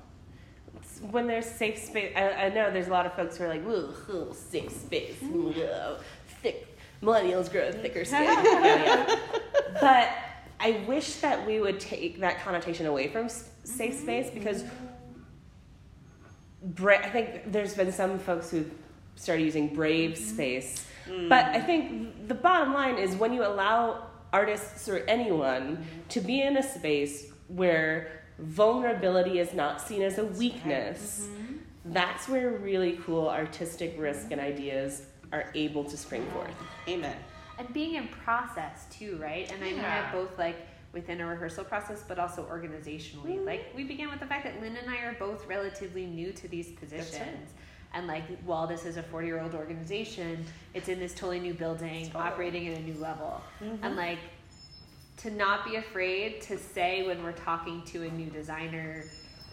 [1.10, 3.64] when there's safe space, I, I know there's a lot of folks who are like,
[3.64, 5.60] "Whoa, oh, safe space, mm-hmm.
[5.60, 5.98] whoa,
[6.42, 9.20] thick millennials grow thicker skin." Yeah.
[9.80, 10.10] But
[10.60, 14.04] I wish that we would take that connotation away from safe mm-hmm.
[14.04, 14.64] space because
[16.64, 16.88] mm-hmm.
[16.88, 18.72] I think there's been some folks who've
[19.16, 20.86] started using brave space.
[21.08, 21.66] But I mm.
[21.66, 26.64] think the bottom line is when you allow artists or anyone to be in a
[26.64, 31.58] space where vulnerability is not seen as a weakness, mm-hmm.
[31.94, 36.56] that's where really cool artistic risk and ideas are able to spring forth.
[36.88, 37.16] Amen.
[37.58, 39.52] and being in process too, right?
[39.52, 39.84] And I mean Yeah.
[39.84, 43.36] that both like within a rehearsal process, but also organizationally.
[43.36, 43.46] Mm-hmm.
[43.46, 46.48] Like we began with the fact that Lynn and I are both relatively new to
[46.48, 47.20] these positions.
[47.22, 47.61] right.
[47.94, 51.54] And like while this is a 40 year old organization, it's in this totally new
[51.54, 52.24] building, Totally.
[52.24, 53.42] operating at a new level.
[53.62, 53.84] Mm-hmm.
[53.84, 54.20] And like
[55.18, 59.04] to not be afraid to say when we're talking to a new designer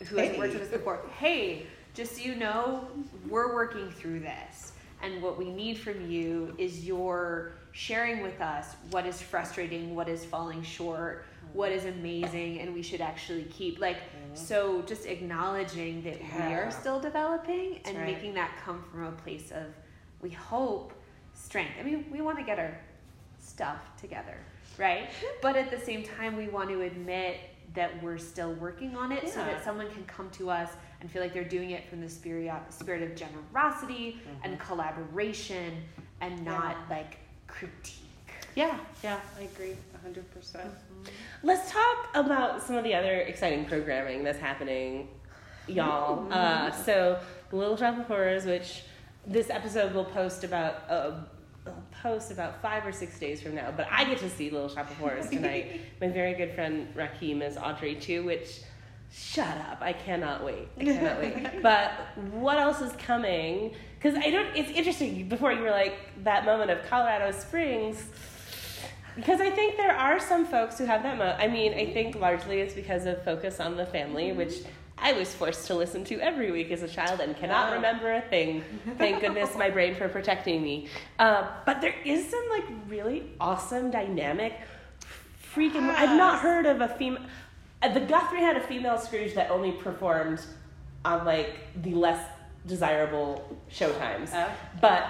[0.07, 2.87] who hasn't worked with us before, hey, just so you know,
[3.29, 4.73] we're working through this.
[5.03, 10.09] And what we need from you is your sharing with us what is frustrating, what
[10.09, 13.79] is falling short, what is amazing, and we should actually keep.
[13.81, 14.35] Like, mm-hmm.
[14.35, 18.13] so just acknowledging that we are still developing That's and right.
[18.13, 19.67] making that come from a place of,
[20.21, 20.93] we hope,
[21.35, 21.73] strength.
[21.79, 22.79] I mean, we want to get our
[23.39, 24.37] stuff together,
[24.77, 25.09] right?
[25.43, 27.39] but at the same time, we want to admit
[27.75, 31.23] that we're still working on it so that someone can come to us and feel
[31.23, 34.67] like they're doing it from the spirit, spirit of generosity and mm-hmm.
[34.67, 35.75] collaboration
[36.21, 38.05] and not like critique.
[38.55, 40.71] Yeah, yeah, I agree, hundred percent.
[41.43, 45.09] Let's talk about some of the other exciting programming that's happening,
[45.69, 46.33] y'all.
[46.33, 47.21] Uh, so,
[47.53, 48.83] Little Shop of Horrors, which
[49.27, 51.13] this episode will post about uh,
[51.65, 53.73] will post about five or six days from now.
[53.77, 55.81] But I get to see Little Shop of Horrors tonight.
[56.01, 58.61] My very good friend Raheem is Audrey II, which.
[59.11, 59.79] Shut up!
[59.81, 60.69] I cannot wait.
[60.79, 61.49] I cannot wait.
[61.63, 61.93] But
[62.31, 63.75] what else is coming?
[63.95, 64.55] Because I don't.
[64.55, 65.31] It's interesting.
[65.31, 68.05] Before you were like that moment of Colorado Springs.
[69.19, 71.19] Because I think there are some folks who have that.
[71.19, 74.61] Mo- I mean, I think largely it's because of Focus on the Family, which
[74.97, 78.21] I was forced to listen to every week as a child and cannot remember a
[78.21, 78.63] thing.
[78.97, 80.87] Thank goodness my brain for protecting me.
[81.19, 84.55] Uh, but there is some like really awesome dynamic,
[85.53, 85.89] freaking.
[85.91, 87.23] I've not heard of a female.
[87.83, 90.41] The Guthrie had a female Scrooge that only performed
[91.05, 92.25] on like the less
[92.67, 94.31] desirable showtimes.
[94.33, 94.49] Oh.
[94.81, 95.09] But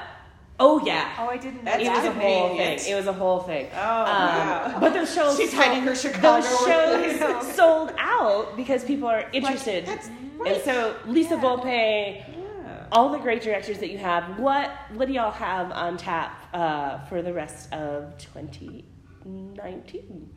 [0.61, 2.79] oh yeah, Oh, I didn't know That's it was a whole thing.
[2.88, 3.68] It was a whole thing.
[3.75, 4.77] Oh, Um, wow.
[4.81, 7.18] But those shows, She's sold- hiding her Chicago Those workplace.
[7.18, 9.87] shows sold out because people are interested.
[9.87, 10.09] that's
[10.47, 11.40] And so Lisa Yeah.
[11.42, 12.87] Volpe, Yeah.
[12.92, 14.38] all the great directors that you have.
[14.38, 20.31] What what do y'all have on tap uh, for the rest of 2019?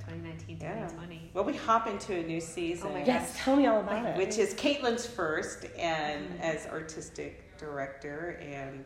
[0.00, 0.74] 2019, Yeah.
[0.74, 1.30] 2020.
[1.34, 2.88] Well, we hop into a new season.
[2.90, 4.16] Oh my Yes, tell me all about it.
[4.16, 8.84] which is Caitlin's first and as artistic director, and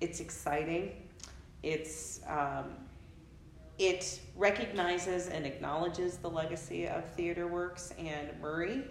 [0.00, 0.92] it's exciting.
[1.62, 2.74] It's um,
[3.78, 8.84] it recognizes and acknowledges the legacy of Theater Works and Murray,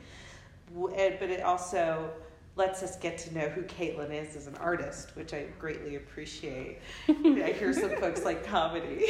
[0.74, 2.10] but it also
[2.56, 6.80] lets us get to know who Caitlin is as an artist, which I greatly appreciate.
[7.10, 9.06] I hear some folks like comedy.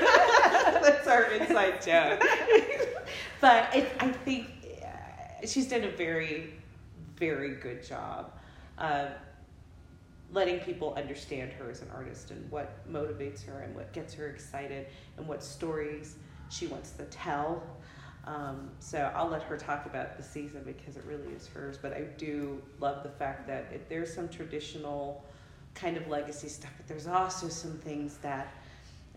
[0.00, 2.24] That's our inside joke.
[3.40, 4.46] but it, I think
[4.82, 6.54] uh, she's done a very,
[7.16, 8.32] very good job
[8.78, 9.10] of
[10.32, 14.28] letting people understand her as an artist and what motivates her and what gets her
[14.28, 14.86] excited
[15.16, 16.16] and what stories
[16.50, 17.62] she wants to tell.
[18.24, 21.78] Um, so I'll let her talk about the season because it really is hers.
[21.80, 25.24] But I do love the fact that it, there's some traditional
[25.74, 28.52] kind of legacy stuff, but there's also some things that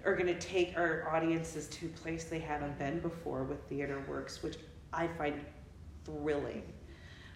[0.05, 4.03] are going to take our audiences to a place they haven't been before with theater
[4.07, 4.55] works, which
[4.93, 5.41] I find
[6.05, 6.63] thrilling.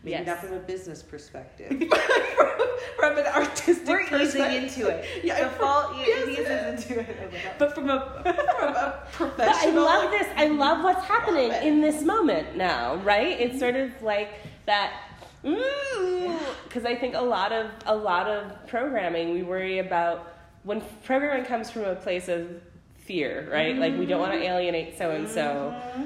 [0.06, 0.28] Maybe Yes.
[0.28, 1.68] not from a business perspective,
[2.96, 5.04] from, an artistic We're easing into it.
[5.24, 6.28] Yeah, the fall yes.
[6.30, 7.32] eases into it.
[7.58, 8.22] but from a
[9.10, 9.84] from a But I professional.
[9.84, 10.28] love this.
[10.36, 13.40] I love what's happening Love in this moment now, right?
[13.40, 14.30] It's sort of like
[14.68, 14.94] that
[15.42, 21.46] because I think a lot of a lot of programming we worry about when programming
[21.46, 22.62] comes from a place of
[22.98, 23.76] fear, right?
[23.76, 24.54] Like we don't want to mm-hmm.
[24.54, 25.74] alienate so and so.
[25.76, 26.04] Mm-hmm.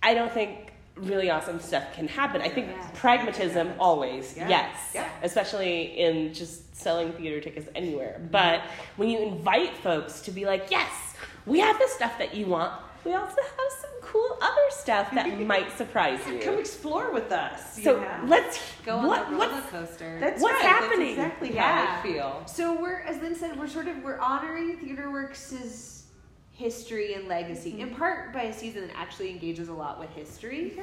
[0.00, 0.69] I don't think
[1.00, 2.40] really awesome stuff can happen.
[2.42, 2.88] I think Yeah.
[2.94, 4.48] pragmatism always, Yeah.
[4.48, 5.08] yes, Yeah.
[5.22, 8.20] especially in just selling theater tickets anywhere.
[8.30, 8.62] But
[8.96, 10.90] when you invite folks to be like, yes,
[11.46, 12.72] we have the stuff that you want.
[13.02, 16.38] We also have some cool other stuff that might surprise you.
[16.38, 17.82] Come explore with us.
[17.82, 18.06] So know?
[18.26, 20.18] let's Go on what, the roller coaster.
[20.20, 20.64] That's what's right.
[20.70, 21.16] happening?
[21.16, 21.86] That's exactly Yeah.
[21.86, 22.42] how I feel.
[22.46, 25.99] So we're, as Lynn said, we're sort of we're honoring TheaterWorks'
[26.60, 30.78] history and legacy in part by a season that actually engages a lot with history.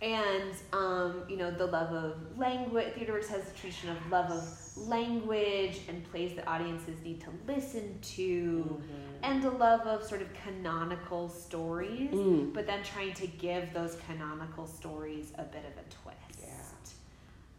[0.00, 2.94] And um, you know the love of language.
[2.94, 7.98] TheaterWorks has a tradition of love of language and plays that audiences need to listen
[8.14, 8.80] to,
[9.24, 12.12] and a love of sort of canonical stories.
[12.12, 12.54] Mm.
[12.54, 16.28] But then trying to give those canonical stories a bit of a twist.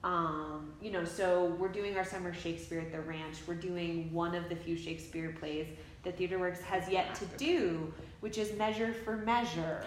[0.02, 3.36] Um, you know, so we're doing our summer Shakespeare at the ranch.
[3.46, 5.68] We're doing one of the few Shakespeare plays
[6.04, 9.84] that TheaterWorks has yet to do, which is Measure for Measure.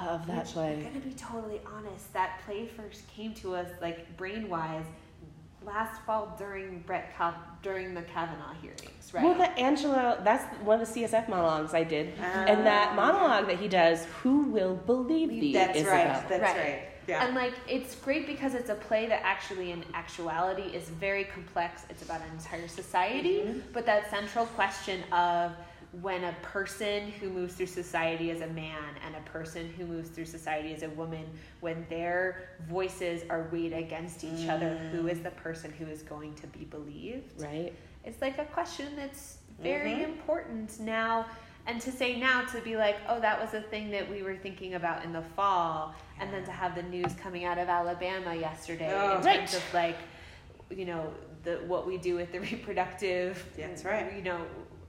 [0.00, 0.74] Love that Which, play.
[0.74, 2.12] I'm gonna be totally honest.
[2.12, 4.84] That play first came to us like brain wise
[5.64, 9.22] last fall during Brett Ka- during the Kavanaugh hearings, right?
[9.22, 12.14] Well, the Angelo, that's one of the CSF monologues I did.
[12.18, 12.96] and that oh.
[12.96, 15.52] monologue that he does, Who Will Believe Thee?
[15.52, 16.06] That's is right.
[16.28, 16.56] That's Right.
[16.56, 16.82] right.
[17.08, 17.24] Yeah.
[17.26, 21.82] And like it's great because it's a play that actually in actuality is very complex.
[21.90, 23.60] It's about an entire society, Mm-hmm.
[23.72, 25.52] but that central question of
[26.02, 30.08] when a person who moves through society as a man and a person who moves
[30.10, 31.24] through society as a woman,
[31.60, 35.22] when their voices are weighed against each other, who Mm.
[35.24, 37.42] the person who is going to be believed?
[37.42, 37.72] Right?
[38.04, 40.04] It's like a question that's very Mhm.
[40.04, 41.26] important now.
[41.70, 44.34] And to say now to be like, oh, that was a thing that we were
[44.34, 48.34] thinking about in the fall, and then to have the news coming out of Alabama
[48.34, 49.18] yesterday Oh.
[49.18, 49.36] in Right.
[49.38, 49.96] terms of like,
[50.68, 51.12] you know,
[51.44, 54.12] the what we do with the reproductive, That's right.
[54.16, 54.40] You know,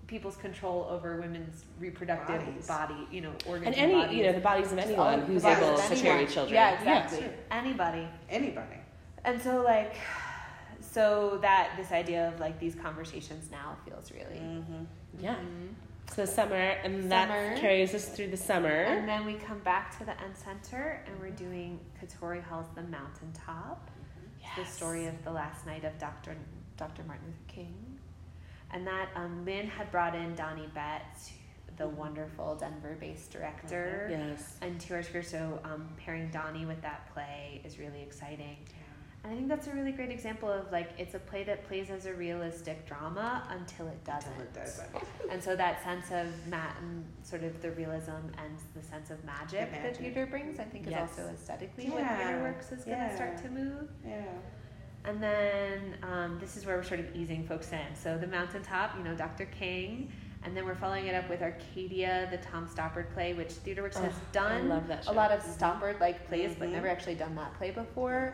[0.07, 2.67] people's control over women's reproductive Bodies.
[2.67, 4.17] body, you know, organs And and, any, bodies.
[4.17, 6.55] you know, the bodies of anyone who's able to carry children.
[6.55, 7.19] Yeah, exactly.
[7.19, 7.29] sure.
[7.51, 8.07] Anybody.
[8.27, 8.77] Anybody.
[9.23, 9.93] And so like
[10.79, 14.83] so that this idea of like these conversations now feels really Mm-hmm.
[15.19, 15.35] Yeah.
[15.35, 15.73] Mhm.
[16.09, 18.67] So summer, and that carries us through the summer.
[18.69, 22.81] And then we come back to the Ent Center and we're doing Katori Hall's The
[22.83, 23.89] Mountaintop.
[24.57, 26.35] The story of the last night of Dr.
[26.75, 27.03] Dr.
[27.03, 27.97] Martin Luther King.
[28.71, 31.31] And that um, Lynn had brought in Donnie Betts,
[31.77, 34.57] the wonderful Denver based director, Yes.
[34.61, 35.23] into our sphere.
[35.23, 38.57] So um, pairing Donnie with that play is really exciting.
[39.23, 41.91] And I think that's a really great example of like it's a play that plays
[41.91, 44.31] as a realistic drama until it doesn't.
[44.31, 44.89] Until it doesn't.
[45.31, 49.23] And so that sense of mat and sort of the realism and the sense of
[49.23, 49.97] magic, The that magic.
[49.97, 51.11] theater brings, I think Yes.
[51.13, 52.17] is also aesthetically what Yeah.
[52.17, 53.15] theater works is going to Yeah.
[53.15, 53.89] start to move.
[54.05, 54.23] Yeah.
[55.05, 57.95] And then um, this is where we're sort of easing folks in.
[57.95, 59.45] So the mountaintop, you know, Dr.
[59.45, 60.11] King.
[60.43, 64.11] And then we're following it up with Arcadia, the Tom Stoppard play, which TheaterWorks has
[64.15, 66.71] Oh, I done love that a lot of Stoppard like plays, but Mhm.
[66.71, 68.33] never actually done that play before.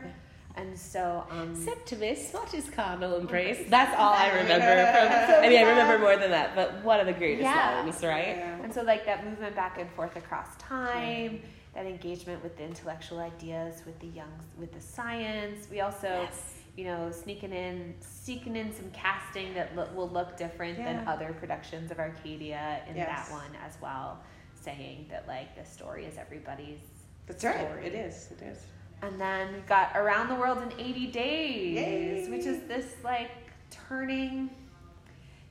[0.57, 3.59] And so, um, Septimus, what is carnal embrace?
[3.69, 5.35] That's all I remember from.
[5.45, 7.81] I mean, I remember more than that, but one of the greatest Yeah.
[7.83, 8.37] lines, right?
[8.37, 8.63] Yeah.
[8.63, 11.41] And so, like that movement back and forth across time,
[11.75, 15.67] that engagement with the intellectual ideas, with the young, with the science.
[15.69, 16.55] We also, Yes.
[16.75, 21.33] you know, sneaking in, sneaking in some casting that lo- will look different than other
[21.39, 23.29] productions of Arcadia in Yes.
[23.29, 24.23] that one as well,
[24.55, 26.79] saying that like the story is everybody's.
[27.27, 27.59] That's right.
[27.67, 27.85] story.
[27.85, 28.31] It is.
[28.31, 28.57] It is.
[29.01, 32.27] And then we've got Around the World in 80 Days, Yay.
[32.29, 33.31] which is this like
[33.69, 34.49] turning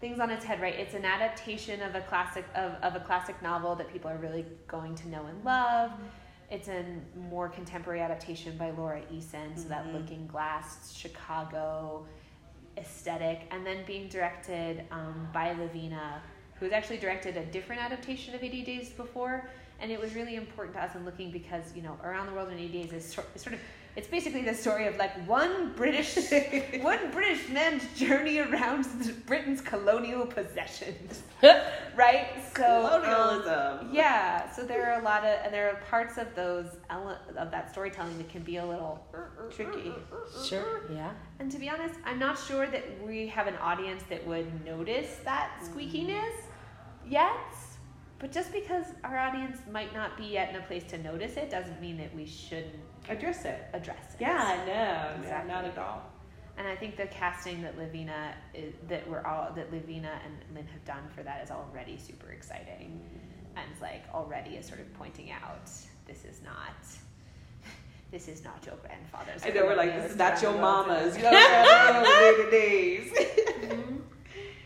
[0.01, 0.74] things on its head, right?
[0.74, 4.44] It's an adaptation of a classic of, of a classic novel that people are really
[4.66, 5.92] going to know and love.
[6.51, 6.84] It's a
[7.30, 9.94] more contemporary adaptation by Laura Eason, so that Mhm.
[9.94, 12.05] looking glass Chicago
[12.76, 16.20] aesthetic, and then being directed um, by Lavina,
[16.61, 19.49] who's actually directed a different adaptation of 80 Days before.
[19.81, 22.51] And it was really important to us in looking because, you know, Around the World
[22.51, 23.59] in 80 Days is sort, of,
[23.95, 26.16] it's basically the story of like one British,
[26.81, 28.87] one British man's journey around
[29.27, 31.22] Britain's colonial possessions,
[31.95, 32.29] right?
[32.57, 33.91] So, um, Colonialism.
[33.93, 37.51] yeah, so there are a lot of, and there are parts of those, ele- of
[37.51, 39.05] that storytelling that can be a little
[39.55, 39.93] Tricky.
[40.47, 40.83] Sure.
[40.91, 41.11] Yeah.
[41.39, 45.18] and to be honest, I'm not sure that we have an audience that would notice
[45.24, 46.33] that squeakiness
[47.07, 47.31] yet.
[48.19, 51.51] But just because our audience might not be yet in a place to notice it
[51.51, 52.75] doesn't mean that we shouldn't
[53.09, 53.62] Address it.
[53.75, 54.21] address it.
[54.21, 55.53] Yeah, no, Exactly.
[55.53, 56.03] not at all.
[56.59, 60.67] And I think the casting that Lavina is, that we're all that Lavina and Lynn
[60.69, 62.99] have done for that is already super exciting,
[63.55, 65.69] and it's like already is sort of pointing out
[66.07, 66.75] this is not.
[68.12, 69.45] This is not your grandfather's.
[69.45, 71.17] I know we're like, this is not your mama's.
[71.17, 73.12] You know, days.
[73.12, 73.97] Mm-hmm.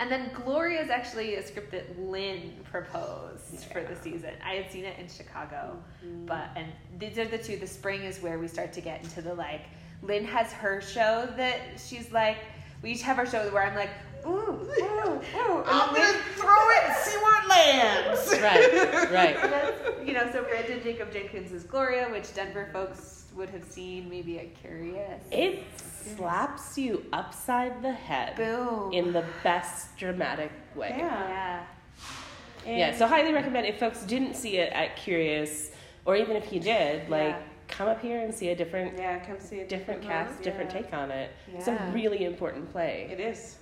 [0.01, 4.31] And then Gloria is actually a script that Lynn proposed for the season.
[4.45, 6.25] I had seen it in Chicago, mm-hmm.
[6.25, 6.67] but and
[6.99, 7.59] these are the two.
[7.59, 9.67] The spring is where we start to get into the like.
[10.03, 12.39] Lynn has her show that she's like.
[12.83, 13.91] We each have our show where I'm like,
[14.27, 15.65] ooh, ooh, ooh.
[15.67, 18.31] I'm gonna throw it and see where it lands.
[18.41, 19.13] Right.
[19.13, 19.37] Right.
[19.51, 24.09] that's, you know, so Branden Jacob Jenkins is Gloria, which Denver folks would have seen
[24.09, 25.23] maybe at Curious.
[25.31, 28.93] It slaps you upside the head Boom.
[28.93, 30.95] in the best dramatic way.
[30.99, 31.29] Yeah.
[31.29, 31.67] yeah.
[32.67, 35.71] Yeah, so highly recommend if folks didn't see it at Curious,
[36.05, 37.43] or even if you did, like Yeah.
[37.69, 40.11] come up here and see a different Yeah, come see a different one.
[40.13, 40.81] cast, different Yeah.
[40.83, 41.31] take on it.
[41.55, 43.09] It's a really important play.
[43.11, 43.57] It is.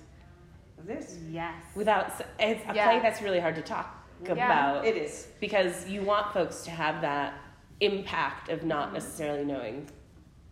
[0.85, 1.53] This Yes.
[1.75, 2.85] Without it's a Yeah.
[2.85, 4.33] play that's really hard to talk Yeah.
[4.33, 5.27] about It is.
[5.39, 7.33] because you want folks to have that
[7.81, 8.67] impact of Mm-hmm.
[8.67, 9.87] not necessarily knowing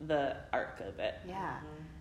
[0.07, 1.15] the arc of it.
[1.27, 1.57] Yeah.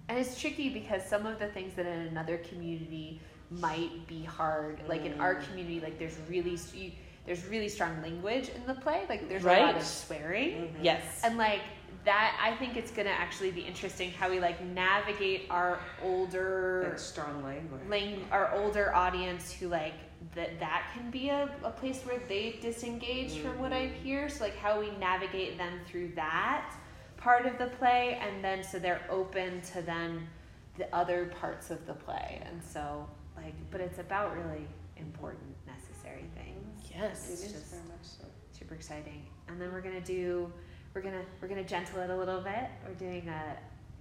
[0.09, 3.21] And it's tricky because some of the things that in another community
[3.51, 6.93] might be hard, like in our community, like there's really you,
[7.25, 9.03] there's really strong language in the play.
[9.09, 11.03] Like there's a lot of swearing, Yes.
[11.25, 11.61] and like
[12.05, 17.01] that, I think it's gonna actually be interesting how we like navigate our older That
[17.01, 17.81] strong language.
[17.89, 19.95] lang- our older audience who like
[20.35, 24.05] that that can be a, a place where they disengage from what I mm-hmm.
[24.05, 24.29] hear.
[24.29, 26.73] So like how we navigate them through that
[27.17, 30.29] part of the play and then so they're open to then
[30.77, 32.43] the other parts of the play.
[32.45, 34.67] And so like but it's about really
[34.97, 36.91] important, necessary things.
[36.95, 37.31] Yes.
[37.31, 38.25] is just- very much so.
[38.53, 39.27] Super exciting.
[39.49, 40.53] And then we're gonna do
[40.95, 42.71] we're gonna we're gonna gentle it a little bit.
[42.87, 43.57] We're doing a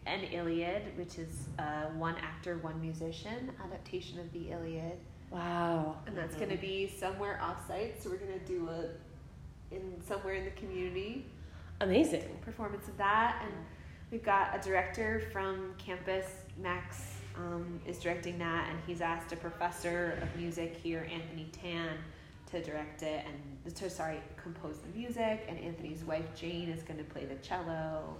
[0.07, 4.99] an Iliad, which is a one actor, one musician adaptation of the Iliad.
[5.31, 5.97] Wow.
[6.07, 6.39] And that's Mhm.
[6.39, 8.01] going to be somewhere offsite.
[8.01, 8.89] So we're going to do a
[9.71, 11.25] in somewhere in the community
[11.81, 12.23] Amazing.
[12.41, 13.41] performance of that.
[13.43, 13.51] And
[14.11, 19.35] we've got a director from campus, Max, um, is directing that, and he's asked a
[19.35, 21.97] professor of music here, Anthony Tan,
[22.51, 25.43] to direct it and to sorry compose the music.
[25.49, 28.15] And Anthony's wife Jane is going to play the cello.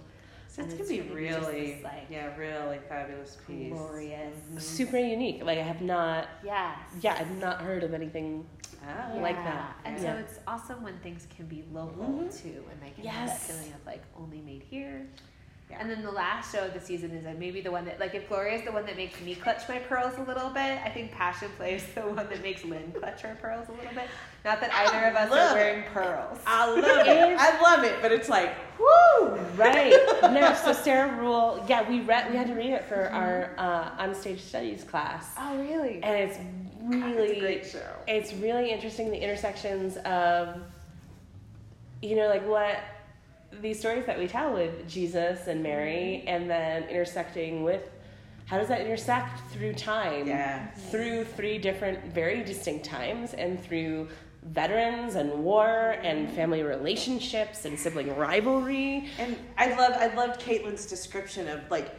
[0.48, 3.72] So it's it's gonna be gonna just really, this, like, yeah, really fabulous piece.
[3.72, 4.34] Glorious.
[4.52, 4.60] Mhm.
[4.60, 5.44] Super unique.
[5.44, 6.78] Like I have not Yes.
[7.00, 8.46] yeah, I've not heard of anything.
[8.82, 9.20] Yeah.
[9.20, 9.76] like that.
[9.84, 10.12] And Yeah.
[10.14, 12.42] so it's awesome when things can be local Mhm.
[12.42, 15.08] too, and they can have that feeling of like only made here.
[15.68, 15.78] Yeah.
[15.80, 18.14] And then the last show of the season is like maybe the one that like
[18.14, 20.90] if Gloria is the one that makes me clutch my pearls a little bit, I
[20.90, 24.08] think Passion Play is the one that makes Lynn clutch her pearls a little bit.
[24.44, 26.38] Not that either of us are wearing pearls.
[26.46, 27.36] I love it.
[27.36, 29.34] I love it, but it's like, whoo!
[29.56, 29.90] Right.
[30.22, 33.90] no, so Sarah Ruhl, yeah, we read we had to read it for our uh,
[33.98, 35.32] on stage studies class.
[35.36, 36.00] Oh really?
[36.04, 36.38] And it's
[36.84, 37.92] really It's a great show.
[38.06, 40.60] it's really interesting the intersections of
[42.02, 42.78] you know, like what
[43.60, 46.28] these stories that we tell with Jesus and Mary mm-hmm.
[46.28, 47.90] and then intersecting with
[48.46, 50.28] how does that intersect through time?
[50.28, 50.68] Yeah.
[50.68, 54.08] Through three different very distinct times and through
[54.44, 56.36] veterans and war and mm-hmm.
[56.36, 59.08] family relationships and sibling rivalry.
[59.18, 61.98] And I love I loved Caitlin's description of like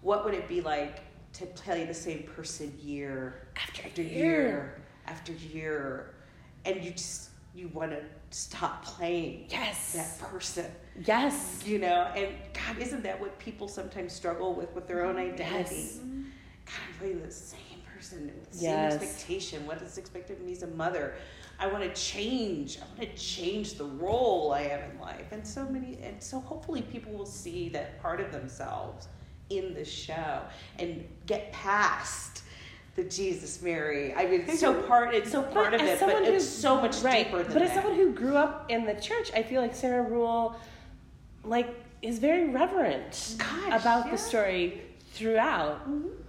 [0.00, 1.00] what would it be like
[1.34, 4.24] to tell you the same person year After after year.
[4.24, 6.14] year after year,
[6.64, 8.02] and you just you want to
[8.34, 9.92] stop playing Yes.
[9.92, 10.66] that person.
[11.04, 11.62] Yes.
[11.64, 15.74] You know, and God, isn't that what people sometimes struggle with with their own identity?
[15.76, 15.98] Yes.
[16.66, 17.60] God, I'm playing the same
[17.94, 18.94] person, the Yes.
[18.94, 19.66] same expectation.
[19.66, 21.14] What is expected of me as a mother?
[21.60, 22.78] I want to change.
[22.80, 25.30] I want to change the role I am in life.
[25.30, 29.06] And so many, and so hopefully people will see that part of themselves
[29.50, 30.40] in this show
[30.80, 32.42] and get past
[32.94, 34.14] the Jesus Mary.
[34.14, 35.14] I mean, it's so part.
[35.14, 37.24] It's so part of it, but someone it's who- so much right.
[37.26, 37.82] deeper than But as that.
[37.82, 40.54] someone who grew up in the church, I feel like Sarah Ruhl,
[41.44, 41.68] like,
[42.02, 44.12] is very reverent Gosh, about yeah.
[44.12, 44.82] the story
[45.12, 45.80] throughout.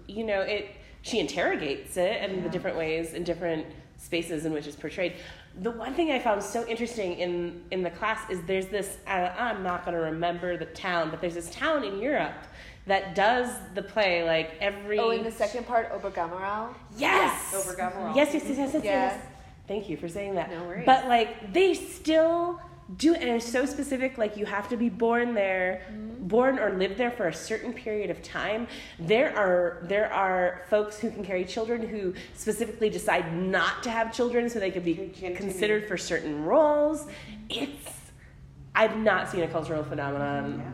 [0.07, 0.69] You know, it.
[1.01, 5.13] She interrogates it in the different ways in different spaces in which it's portrayed.
[5.61, 8.97] The one thing I found so interesting in in the class is there's this.
[9.07, 12.33] Uh, I'm not going to remember the town, but there's this town in Europe
[12.87, 14.99] that does the play like every.
[14.99, 16.73] Oh, in the second part, Oberammergau.
[16.97, 17.51] Yes.
[18.15, 18.83] Yes, yes, yes, yes, yes, Yes.
[18.83, 19.25] yes.
[19.67, 20.51] Thank you for saying that.
[20.51, 20.85] No worries.
[20.85, 22.59] But like they still
[22.97, 24.17] do, and it's so specific.
[24.19, 26.27] Like you have to be born there, Mm-hmm.
[26.27, 28.67] born or live there for a certain period of time.
[28.99, 34.13] There are there are folks who can carry children who specifically decide not to have
[34.13, 35.35] children so they could be continue.
[35.35, 37.07] considered for certain roles.
[37.49, 37.89] It's
[38.75, 40.71] I've not seen a cultural phenomenon Yeah.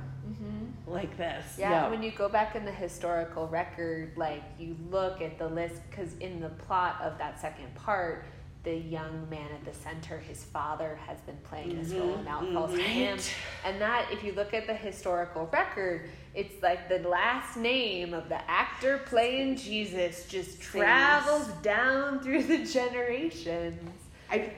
[0.91, 1.45] Like this.
[1.57, 1.89] Yeah, No.
[1.89, 6.13] when you go back in the historical record, like you look at the list, because
[6.15, 8.25] in the plot of that second part,
[8.63, 12.25] the young man at the center, his father has been playing this role, mm-hmm, and
[12.25, 13.17] now it falls to him.
[13.17, 13.67] Mm-hmm.
[13.67, 13.73] Right.
[13.73, 18.29] And that, if you look at the historical record, it's like the last name of
[18.29, 23.81] the actor playing Jesus just travels down through the generations.
[24.29, 24.53] I,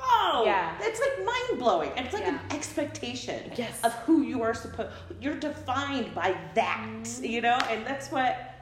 [0.00, 0.76] whoa, Yeah.
[0.80, 3.80] it's like mind blowing, and it's like an expectation Yes.
[3.82, 4.90] of who you are supposed.
[5.20, 7.24] You're defined by that, Mm-hmm.
[7.24, 8.54] you know, and that's what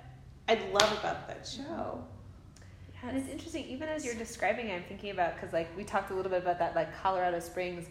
[0.49, 2.03] I love about that show.
[3.03, 5.85] Yeah, And it's interesting, even as you're describing it, I'm thinking about because like we
[5.85, 7.87] talked a little bit about that like Colorado Springs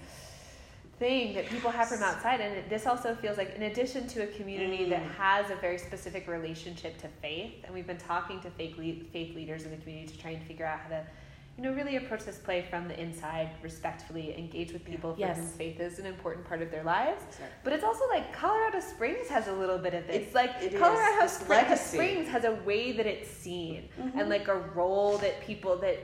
[0.97, 4.23] thing that people have from outside, and it, this also feels like in addition to
[4.23, 5.11] a community that Mm.
[5.15, 8.77] has a very specific relationship to faith, and we've been talking to faith
[9.11, 11.03] faith leaders in the community to try and figure out how to.
[11.57, 15.37] You know, really approach this play from the inside, respectfully engage with people for Yes.
[15.37, 17.23] whom faith is an important part of their lives.
[17.23, 17.47] Exactly.
[17.63, 20.27] But it's also like Colorado Springs has a little bit of this.
[20.27, 24.19] It- like it Colorado this Spring- Springs has a way that it's seen Mhm.
[24.19, 25.97] and like a role that people that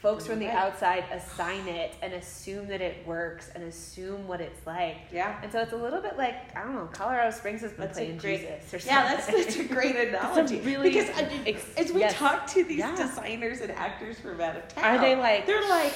[0.00, 0.54] folks from the Right.
[0.54, 4.96] outside assign it and assume that it works and assume what it's like.
[5.12, 5.38] Yeah.
[5.42, 6.88] And so it's a little bit like I don't know.
[6.92, 9.96] Colorado Springs has been That's a playing great- Jesus or Yeah, that's such a great
[10.08, 10.60] analogy.
[10.60, 12.14] really because uh, I, ex- as we yes.
[12.14, 12.96] talk to these Yeah.
[12.96, 15.92] designers and actors from out of town, Are they like- they're like,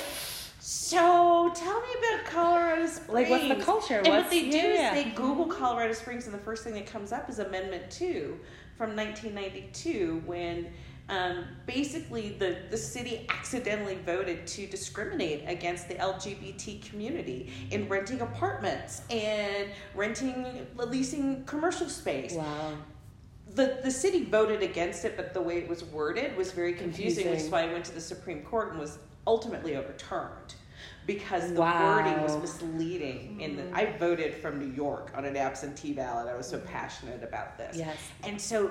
[0.61, 3.09] so tell me about Colorado Springs.
[3.11, 3.99] Like, what's the culture?
[3.99, 4.95] And what What's- they do yeah.
[4.95, 8.39] is they Google Colorado Springs, and the first thing that comes up is Amendment Two
[8.77, 10.67] from 1992, when
[11.09, 18.21] um, basically the the city accidentally voted to discriminate against the LGBT community in renting
[18.23, 22.73] apartments and renting leasing commercial space Wow.
[23.55, 27.29] the the city voted against it, but the way it was worded was very confusing,
[27.31, 30.55] which is why I went to the Supreme Court and was ultimately overturned
[31.07, 31.97] because the Wow.
[31.97, 33.41] wording was misleading.
[33.43, 36.29] In the, I voted from New York on an absentee ballot.
[36.33, 37.77] I was so passionate about this.
[37.77, 37.97] Yes.
[38.23, 38.71] And so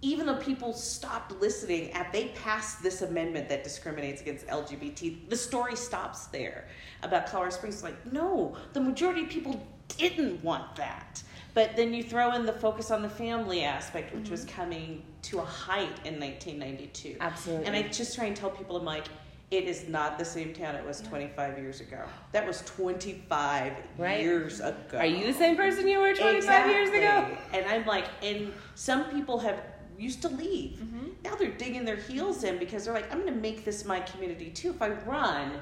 [0.00, 5.36] even though people stopped listening at they passed this amendment that discriminates against LGBT, the
[5.36, 6.66] story stops there
[7.02, 7.82] about Colorado Springs.
[7.82, 11.22] Like, no, the majority of people didn't want that.
[11.54, 14.60] But then you throw in the focus on the family aspect, which was mm-hmm.
[14.60, 17.16] coming to a height in 1992.
[17.20, 17.66] Absolutely.
[17.66, 19.06] And I just try and tell people, I'm like,
[19.50, 22.04] it is not the same town it was 25 years ago.
[22.32, 24.20] That was 25 Right.
[24.20, 24.98] years ago.
[24.98, 27.26] Are you the same person you were 25 years ago?
[27.54, 29.60] And I'm like, and some people have
[29.98, 30.78] used to leave.
[30.78, 31.06] Mm-hmm.
[31.24, 34.00] Now they're digging their heels in because they're like, I'm going to make this my
[34.00, 34.70] community too.
[34.70, 35.52] If I run,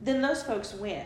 [0.00, 1.04] then those folks win.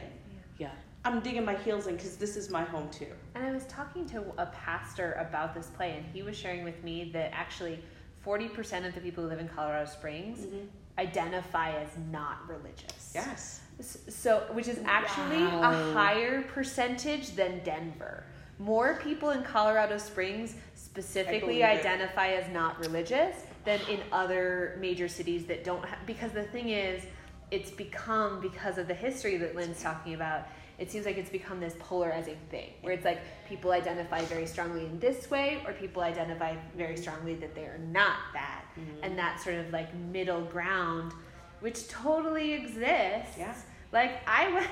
[0.58, 0.70] Yeah.
[1.04, 3.08] I'm digging my heels in because this is my home too.
[3.34, 6.82] And I was talking to a pastor about this play, and he was sharing with
[6.84, 7.80] me that actually
[8.24, 10.66] 40% of the people who live in Colorado Springs Mm-hmm.
[10.98, 13.12] identify as not religious.
[13.14, 13.60] Yes.
[14.08, 15.72] So, which is actually Wow.
[15.72, 18.24] a higher percentage than Denver.
[18.58, 20.54] More people in Colorado Springs
[20.92, 21.86] specifically believe it.
[21.86, 26.68] identify as not religious than in other major cities that don't have, because the thing
[26.68, 27.02] is,
[27.50, 31.60] it's become, because of the history that Lynn's talking about, it seems like it's become
[31.60, 36.02] this polarizing thing where it's like people identify very strongly in this way or people
[36.02, 38.64] identify very strongly that they are not that.
[38.78, 39.04] Mm-hmm.
[39.04, 41.12] And that sort of like middle ground,
[41.60, 43.36] which totally exists.
[43.38, 43.54] Yeah.
[43.92, 44.70] Like I went,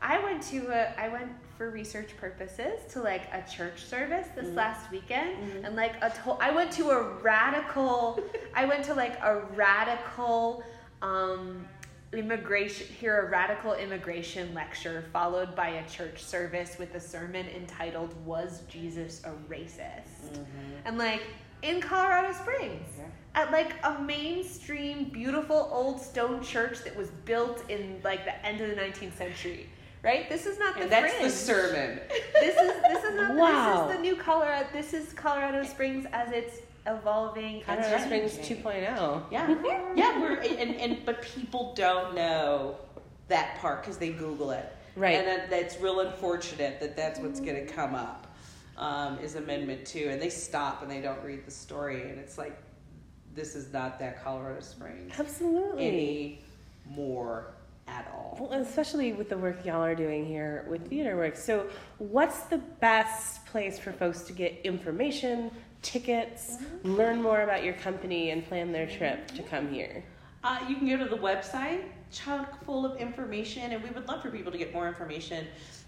[0.00, 4.46] I went to a, I went for research purposes to like a church service this
[4.46, 4.56] Mm-hmm.
[4.56, 8.20] last weekend, and like a to- I went to a radical,
[8.54, 10.62] I went to like a radical,
[11.02, 11.66] um,
[12.12, 18.14] immigration hear a radical immigration lecture followed by a church service with a sermon entitled
[18.24, 20.38] was jesus a racist?
[20.84, 21.22] And like
[21.62, 23.06] in colorado springs Yeah.
[23.34, 28.60] at like a mainstream beautiful old stone church that was built in like the end
[28.60, 29.68] of the 19th century
[30.04, 31.24] right this is not the And that's fringe.
[31.24, 32.00] the sermon.
[32.34, 33.86] this is this is not Wow.
[33.86, 38.36] this is the new colorado this is colorado springs as it's evolving and Colorado Springs
[38.38, 39.22] 2.0.
[39.30, 39.54] Yeah,
[39.96, 40.20] yeah.
[40.20, 42.76] We're and, and but people don't know
[43.28, 45.16] that part because they Google it, Right.
[45.16, 48.26] And that, that's real unfortunate that that's what's going to come up
[48.76, 52.36] um, is Amendment Two, and they stop and they don't read the story, and it's
[52.36, 52.56] like
[53.34, 56.40] this is not that Colorado Springs Absolutely.
[56.86, 57.53] anymore
[57.86, 58.36] at all.
[58.40, 61.36] Well, especially with the work y'all are doing here with theater work.
[61.36, 61.68] So,
[61.98, 65.50] what's the best place for folks to get information,
[65.82, 70.04] tickets, learn more about your company, and plan their trip to come here?
[70.42, 74.22] Uh, you can go to the website, chock full of information, and we would love
[74.22, 75.46] for people to get more information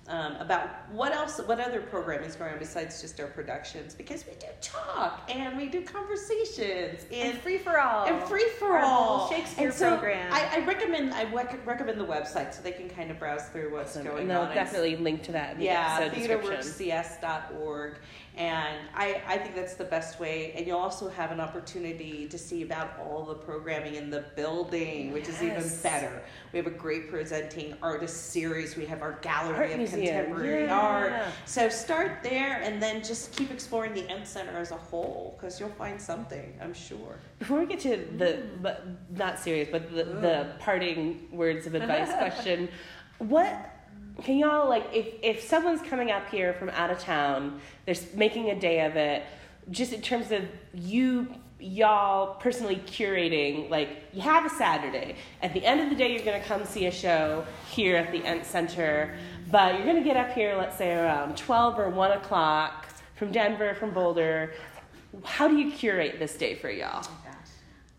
[0.09, 4.25] um, about what else, what other programming is going on besides just our productions, because
[4.27, 8.73] we do talk and we do conversations and and free for all and free for
[8.79, 10.33] Our all Shakespeare and so program.
[10.33, 13.73] I, I recommend I rec- recommend the website so they can kind of browse through
[13.73, 14.55] what's going and on.
[14.55, 17.99] definitely link to that in the yeah, theaterworkscs.org.
[18.37, 20.53] And I, I think that's the best way.
[20.55, 25.11] And you'll also have an opportunity to see about all the programming in the building,
[25.11, 26.23] which is even better.
[26.53, 28.77] We have a great presenting artist series.
[28.77, 30.79] We have our gallery Art of museum, contemporary yeah.
[30.79, 31.13] art.
[31.47, 35.59] So start there and then just keep exploring the Ent Center as a whole because
[35.59, 37.19] you'll find something, I'm sure.
[37.39, 42.09] Before we get to the, but not serious, but the, the parting words of advice
[42.19, 42.69] question,
[43.17, 43.76] what
[44.23, 48.51] can y'all like if if someone's coming up here from out of town, they're making
[48.51, 49.25] a day of it,
[49.71, 50.43] just in terms of
[50.75, 55.17] you y'all personally curating like you have a saturday.
[55.43, 58.13] At the end of the day you're going to come see a show here at
[58.13, 59.17] the ent center
[59.51, 63.33] but you're going to get up here let's say around 12 or 1 o'clock from
[63.33, 64.53] denver from boulder.
[65.25, 67.07] How do you curate this day for y'all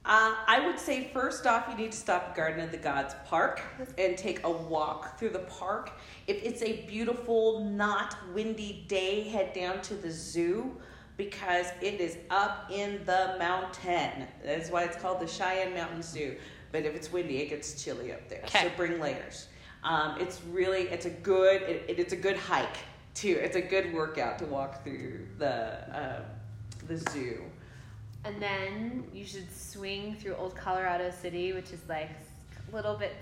[0.08, 3.14] Uh, I would say first off, you need to stop at Garden of the Gods
[3.26, 3.62] Park
[3.98, 5.92] and take a walk through the park.
[6.28, 10.78] If it's a beautiful, not windy day, head down to the zoo
[11.18, 14.28] because it is up in the mountain.
[14.46, 16.38] That's why it's called the Cheyenne Mountain Zoo.
[16.72, 18.44] But if it's windy, it gets chilly up there.
[18.48, 19.48] So bring layers.
[19.84, 22.78] Um, it's really it's a good it, it- it's a good hike
[23.14, 23.38] too.
[23.42, 26.24] It's a good workout to walk through the um,
[26.88, 27.42] the zoo.
[28.28, 32.10] And then you should swing through Old Colorado City, which is like
[32.70, 33.16] a little bit,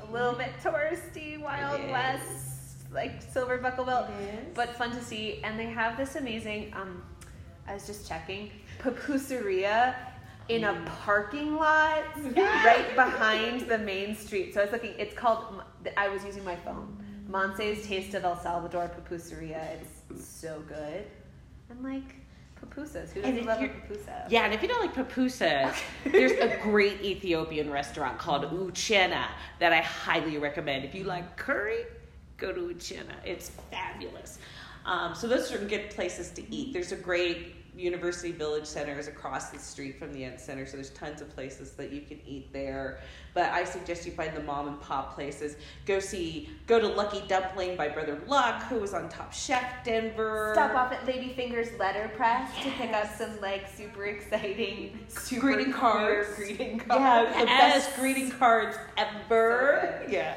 [0.00, 1.80] a little bit touristy, Wild.
[1.90, 4.06] West, like Silver Buckle Belt,
[4.54, 5.40] but fun to see.
[5.42, 6.72] And they have this amazing.
[6.76, 7.02] Um,
[7.66, 9.96] I was just checking pupuseria
[10.48, 12.04] in a parking lot
[12.36, 14.54] right behind the main street.
[14.54, 14.94] So I was looking.
[14.96, 15.60] It's called.
[15.96, 17.04] I was using my phone.
[17.26, 19.80] Monse's Taste of El Salvador pupuseria.
[20.10, 21.04] It's so good.
[21.68, 22.21] And like
[22.64, 23.10] pupusas.
[23.12, 24.26] Who doesn't love a pupusa?
[24.28, 29.26] Yeah, and if you don't like pupusas, there's a great Ethiopian restaurant called Uchenna
[29.58, 30.84] that I highly recommend.
[30.84, 31.84] If you like curry,
[32.36, 33.14] go to Uchenna.
[33.24, 34.38] It's fabulous.
[34.84, 36.72] Um, so those are some good places to eat.
[36.72, 40.76] There's a great University Village Center is across the street from the Ent Center, so
[40.76, 42.98] there's tons of places that you can eat there.
[43.32, 45.56] But I suggest you find the mom and pop places.
[45.86, 50.50] Go see, go to Lucky Dumpling by Brother Luck, who was on Top Chef Denver.
[50.54, 55.72] Stop off at Lady Fingers Letterpress to pick up some like super exciting super Greeting
[55.72, 56.28] cards.
[56.36, 56.84] greeting Yeah,
[57.24, 57.30] cards.
[57.38, 57.86] the Yes.
[57.86, 60.02] best greeting cards ever.
[60.04, 60.34] So yeah.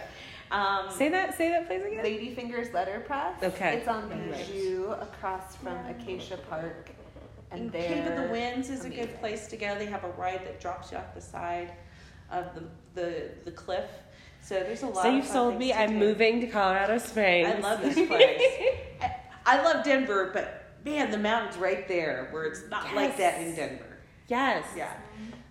[0.51, 1.35] Um, Say that.
[1.37, 2.03] Say that, please again.
[2.03, 3.41] Lady Fingers Letterpress.
[3.43, 3.77] Okay.
[3.77, 4.45] It's on Right.
[4.47, 6.91] Bijou across from Acacia Park.
[7.51, 9.75] And and they're Cave of the Winds is a good place to go.
[9.77, 11.71] They have a ride that drops you off the side
[12.31, 12.63] of the
[12.99, 13.89] the, the cliff.
[14.41, 15.03] So there's a lot.
[15.03, 15.73] So of you've sold me.
[15.73, 15.97] I'm do.
[15.99, 17.47] moving to Colorado Springs.
[17.55, 18.41] I love this place.
[19.01, 19.15] I,
[19.45, 23.55] I love Denver, but man, the mountains right there, where it's not like that in
[23.55, 23.97] Denver.
[24.27, 24.63] yes.
[24.75, 24.91] Yeah.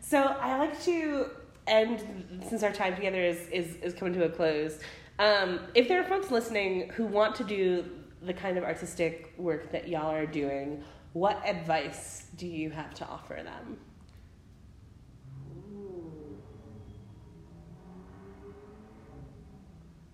[0.01, 1.31] So I like to
[1.67, 4.81] end since our time together is is, is coming to a close.
[5.19, 7.85] Um, if there are folks listening who want to do
[8.23, 13.07] the kind of artistic work that y'all are doing, what advice do you have to
[13.07, 13.79] offer them?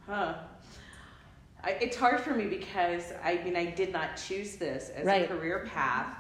[0.07, 0.35] Huh.
[1.63, 5.25] I, it's hard for me because I mean I did not choose this as Right.
[5.25, 6.17] a career path.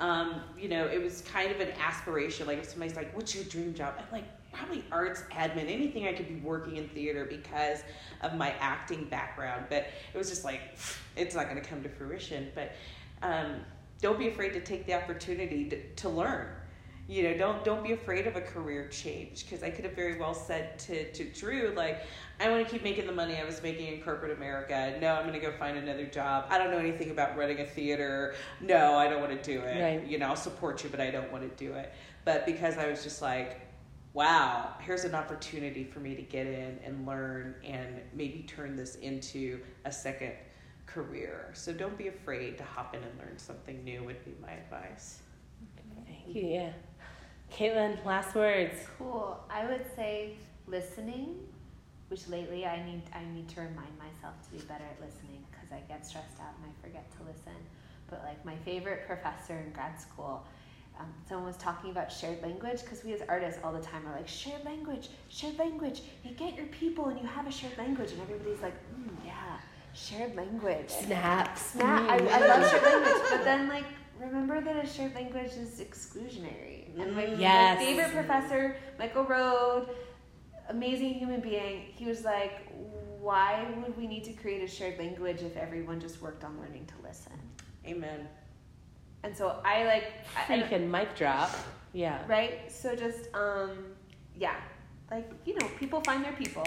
[0.00, 2.46] Um, you know, it was kind of an aspiration.
[2.46, 4.24] Like if somebody's like, "What's your dream job?" I'm like,
[4.58, 7.82] probably arts admin, anything I could be working in theater because
[8.22, 9.66] of my acting background.
[9.68, 10.60] But it was just like,
[11.16, 12.50] it's not going to come to fruition.
[12.54, 12.72] But
[13.22, 13.60] um,
[14.00, 16.46] don't be afraid to take the opportunity to, to learn.
[17.08, 20.18] you know don't don't be afraid of a career change because i could have very
[20.20, 22.02] well said to, to drew like
[22.38, 25.22] i want to keep making the money i was making in corporate america no i'm
[25.26, 28.94] going to go find another job i don't know anything about running a theater no
[28.96, 30.06] i don't want to do it Right.
[30.06, 31.94] you know i'll support you but i don't want to do it
[32.26, 33.58] but because i was just like
[34.18, 38.96] wow here's an opportunity for me to get in and learn and maybe turn this
[38.96, 40.32] into a second
[40.86, 44.52] career so don't be afraid to hop in and learn something new would be my
[44.52, 45.20] advice
[46.06, 46.46] Thank you.
[46.46, 46.72] Yeah.
[47.52, 48.74] Caitlin, last words.
[48.98, 49.38] Cool.
[49.50, 50.34] I would say
[50.66, 51.36] listening,
[52.08, 55.72] which lately I need I need to remind myself to be better at listening because
[55.72, 57.56] I get stressed out and I forget to listen.
[58.10, 60.44] But like my favorite professor in grad school,
[60.98, 64.16] um, someone was talking about shared language because we as artists all the time are
[64.16, 66.02] like shared language, shared language.
[66.24, 69.58] You get your people and you have a shared language, and everybody's like, mm, yeah,
[69.94, 70.90] shared language.
[70.90, 72.10] snap Snap.
[72.10, 73.84] I, I love shared language, but then like
[74.18, 76.98] remember that a shared language is exclusionary.
[76.98, 77.78] And my, Yes.
[77.78, 79.88] my favorite professor, Michael Rohd,
[80.68, 81.82] amazing human being.
[81.94, 82.66] He was like,
[83.20, 86.86] "Why would we need to create a shared language if everyone just worked on learning
[86.86, 87.32] to listen?"
[87.86, 88.28] amen
[89.22, 91.50] And so I like, I, I don't- Freaking mic drop.
[91.92, 92.20] Yeah.
[92.28, 92.70] right?
[92.70, 93.70] So just um,
[94.36, 94.56] yeah,
[95.10, 96.66] like you know, people find their people,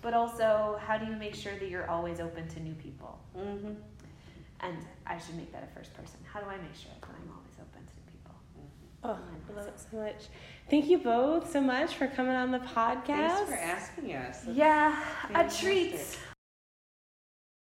[0.00, 3.18] but also how do you make sure that you're always open to new people?
[3.36, 3.74] mm-hmm.
[4.60, 4.76] And
[5.06, 6.18] I should make that a first person.
[6.32, 8.34] How do I make sure that I'm always open to new people?
[9.02, 9.18] Oh,
[9.50, 10.28] I love it so much.
[10.70, 13.06] Thank you both so much for coming on the podcast.
[13.06, 15.98] thanks for asking us That's Yeah, a treat.